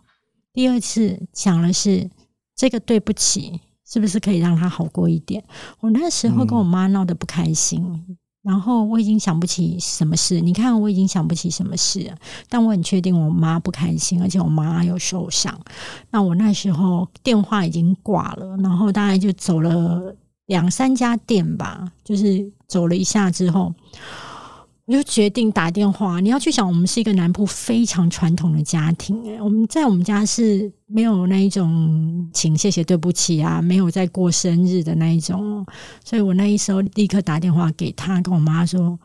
[0.52, 2.10] 第二次想的是
[2.54, 5.44] 这个对不起，是不是可以让他好过一点？
[5.80, 7.82] 我那时候跟我妈闹得不开心。
[7.84, 8.16] 嗯
[8.46, 12.08] 然后我已经想不起什么事，你看我已经想不起什么事，
[12.48, 15.52] 但我很确定我妈不开心，而且我妈有受伤。
[16.10, 20.14] 那我那时候电话已经挂了，然后大概就走了
[20.46, 23.74] 两三家店吧，就是走了一下之后。
[24.86, 26.20] 我就决定打电话。
[26.20, 35.66] 你要去想，我们是一个南部非常传统的家庭，欸，我们在我们家是没有那一种请谢谢对不起啊，没有在过生日的那一种。
[36.04, 38.96] 所以我那一时候立刻打电话给他，跟我妈说：“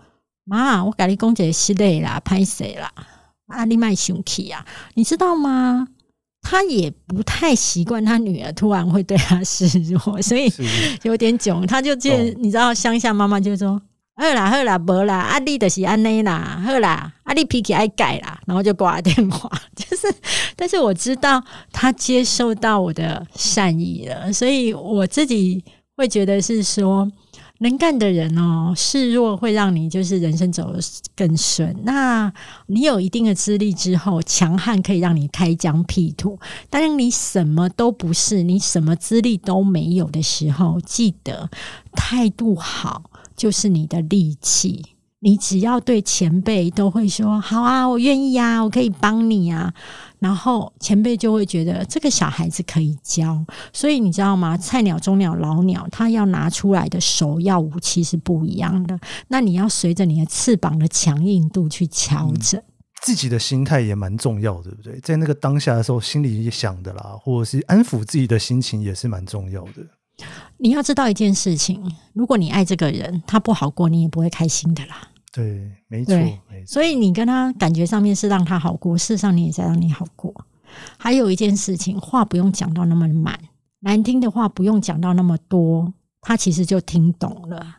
[0.45, 2.91] 妈，我改立公姐是累啦，拍谁啦？
[3.47, 4.63] 阿丽麦熊气啊，
[4.93, 5.87] 你知道吗？
[6.43, 10.51] 他也不太习惯他女儿突然会对他示弱，所以
[11.01, 11.65] 有点囧。
[11.65, 13.81] 他就见你知道，乡下妈妈就说。”
[14.21, 19.49] 好啦好啦，无啦，阿弟就是安内啦，好啦，阿弟脾气爱改啦，然后就挂电话。
[19.75, 20.13] 就是，
[20.55, 25.63] 但是我知道他接受到我的善意了，所以我自己
[25.97, 27.11] 会觉得是说，
[27.61, 30.79] 能干的人哦，示弱会让你就是人生走得
[31.15, 31.75] 更顺。
[31.83, 32.31] 那
[32.67, 36.37] 你有一定的资历之后，强悍可以让你开疆辟土。
[36.69, 41.49] 当你什么都不是，你什么资历都没有的时候，记得
[41.93, 43.05] 态度好。
[43.35, 44.83] 就是你的利器，
[45.19, 49.73] 你只要对前辈都会说好啊，我愿意啊，我可以帮你啊，
[50.19, 53.45] 然后前辈就会觉得这个小孩子可以教。
[53.73, 54.57] 所以你知道吗？
[54.57, 58.99] 菜鸟、中鸟、老鸟，他要拿出来的首要武器是不一样的。
[59.27, 62.61] 那你要随着你的翅膀的强硬度去调整。
[63.03, 64.99] 自己的心态也蛮重要，对不对？
[64.99, 69.83] 在那个当下的时候，心里想的啦，或者是安抚自己的心情也是蛮重要的。
[70.63, 71.81] 你要知道一件事情，
[72.13, 75.07] 如果你爱这个人，他不好过，你也不会开心的啦。
[75.33, 76.67] 对，没错，没错。
[76.67, 80.31] 所以你跟他感觉上面是让他好过，事实上你也在让你好过。
[80.97, 83.39] 还有一件事情，话不用讲到那么满，
[83.79, 85.91] 难听的话不用讲到那么多，
[86.21, 87.77] 他其实就听懂了。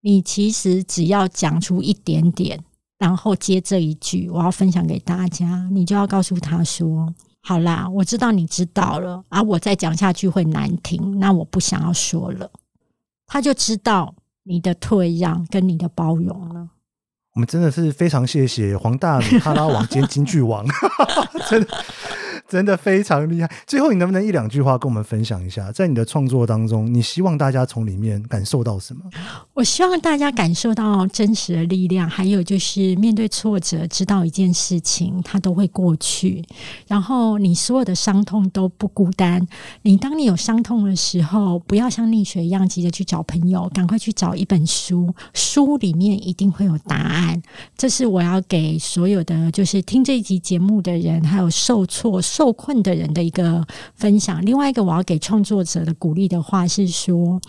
[0.00, 2.58] 你其实只要讲出一点点，
[2.98, 7.12] 然后接这一句，我要分享给大家，你就要告诉他说。
[7.44, 9.42] 好啦，我知道你知道了啊！
[9.42, 12.50] 我再讲下去会难听，那我不想要说了。
[13.26, 14.14] 他就知道
[14.44, 16.68] 你的退让跟你的包容了。
[17.34, 20.64] 我们真的是非常谢谢黄大米哈拉王兼京剧王，
[21.50, 21.84] 真的。
[22.52, 23.50] 真的非常厉害。
[23.66, 29.00] 最后，你能不能一两句话跟我们分享一下，在你的创作当中，你希望大家从里面感受到什么？
[29.54, 36.44] 我希望大家感受到真实的力量，还有就是面对挫折，知道一件事情，它都会过去。
[36.86, 39.40] 然后，你所有的伤痛都不孤单。
[39.80, 47.40] 你当你有伤痛的时候，不要像溺水一样急着去找朋友，赶快去找一本书，书里面一定会有答案。
[47.78, 52.41] 这是我要给所有的就是听这一集节目的人，还有受挫受。
[52.42, 53.64] 受困的人的一个
[53.94, 54.44] 分享。
[54.44, 57.40] 另外一个，我要给创作者的鼓励的话是说，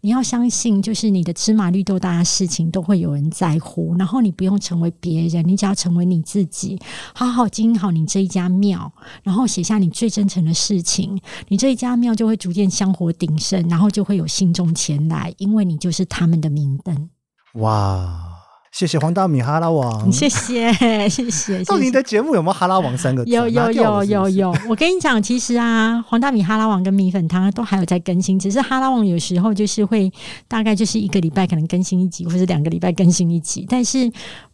[0.00, 3.94] 你要相信，就是你的芝麻绿豆大的事情都会有人在乎。
[3.96, 6.76] 然后你不用成为别人，你只要成为你自己，
[7.14, 8.92] 好好经营好你这一家庙，
[9.22, 17.08] 然后写下你最真诚的事情，你这一家庙就会逐渐香火鼎盛，然后就会有信众前来，因为你就是他们的明灯。
[17.54, 18.39] 哇！
[18.72, 20.72] 谢谢黄大米哈拉王，谢谢
[21.10, 21.62] 谢谢。
[21.64, 23.30] 到你的节目有没有哈拉王三个字？
[23.30, 24.56] 有有有有有。
[24.68, 30.10] 我跟你讲，其实啊，黄大米哈拉王跟米粉汤都还有在更新，只是哈拉王有时候就是会
[30.46, 33.66] 大概就是一个礼拜可能更新一集，或者两个礼拜更新一集。
[33.68, 34.10] 但是，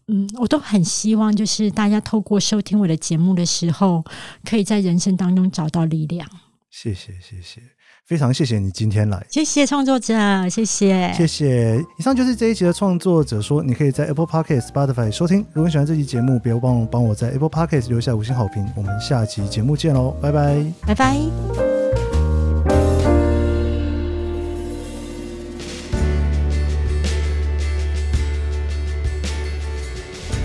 [0.08, 4.02] 嗯，我都很希望就是大家透过收听我的节目的时候，
[4.48, 6.26] 可以在人生当中找到力量。
[6.70, 7.60] 谢谢谢谢。
[8.06, 10.14] 非常谢谢你今天来，谢谢创作者，
[10.48, 11.84] 谢谢，谢谢。
[11.98, 15.44] 以上就是这一集的创作者说，你可以在 Apple Podcast、Spotify 收听。
[15.52, 18.64] 如果你喜欢这期节目，别忘了帮我在 Apple Podcast 留下五星好评。
[18.76, 21.16] 我们下期节目见喽，拜拜，拜拜。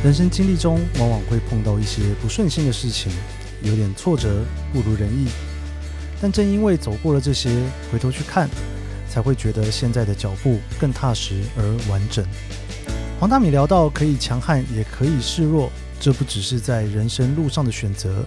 [0.03, 3.12] 人生经历中，往往会碰到一些不顺心的事情，
[3.62, 4.43] 有点挫折，
[4.74, 5.28] 不如人意。
[6.22, 7.49] 但正因为走过了这些，
[7.91, 8.47] 回头去看，
[9.09, 12.24] 才会觉得现在的脚步更踏实而完整。
[13.19, 18.24] 黄大米聊到，可以强悍，也可以示弱，这不只是在人生路上的选择，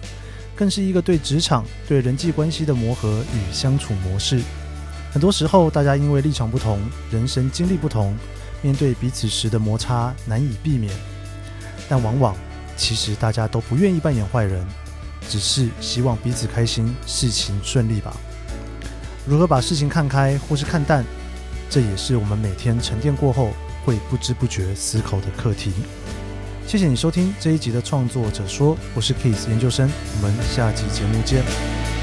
[0.55, 4.41] 更是一个对职场、对人际关系的磨合与相处模式。
[5.11, 6.79] 很多时候，大家因为立场不同，
[7.09, 8.13] 人生经历不同，
[8.61, 10.93] 面对彼此时的摩擦难以避免。
[11.87, 12.35] 但往往，
[12.75, 14.65] 其实大家都不愿意扮演坏人。
[15.29, 18.15] 只是希望彼此开心，事情顺利吧。
[19.25, 21.03] 如何把事情看开或是看淡，
[21.69, 23.51] 这也是我们每天沉淀过后
[23.83, 25.71] 会不知不觉思考的课题。
[26.67, 31.94] 谢谢你收听这一集的创作者说，我是 Kiss 研究生，我们下集节目见。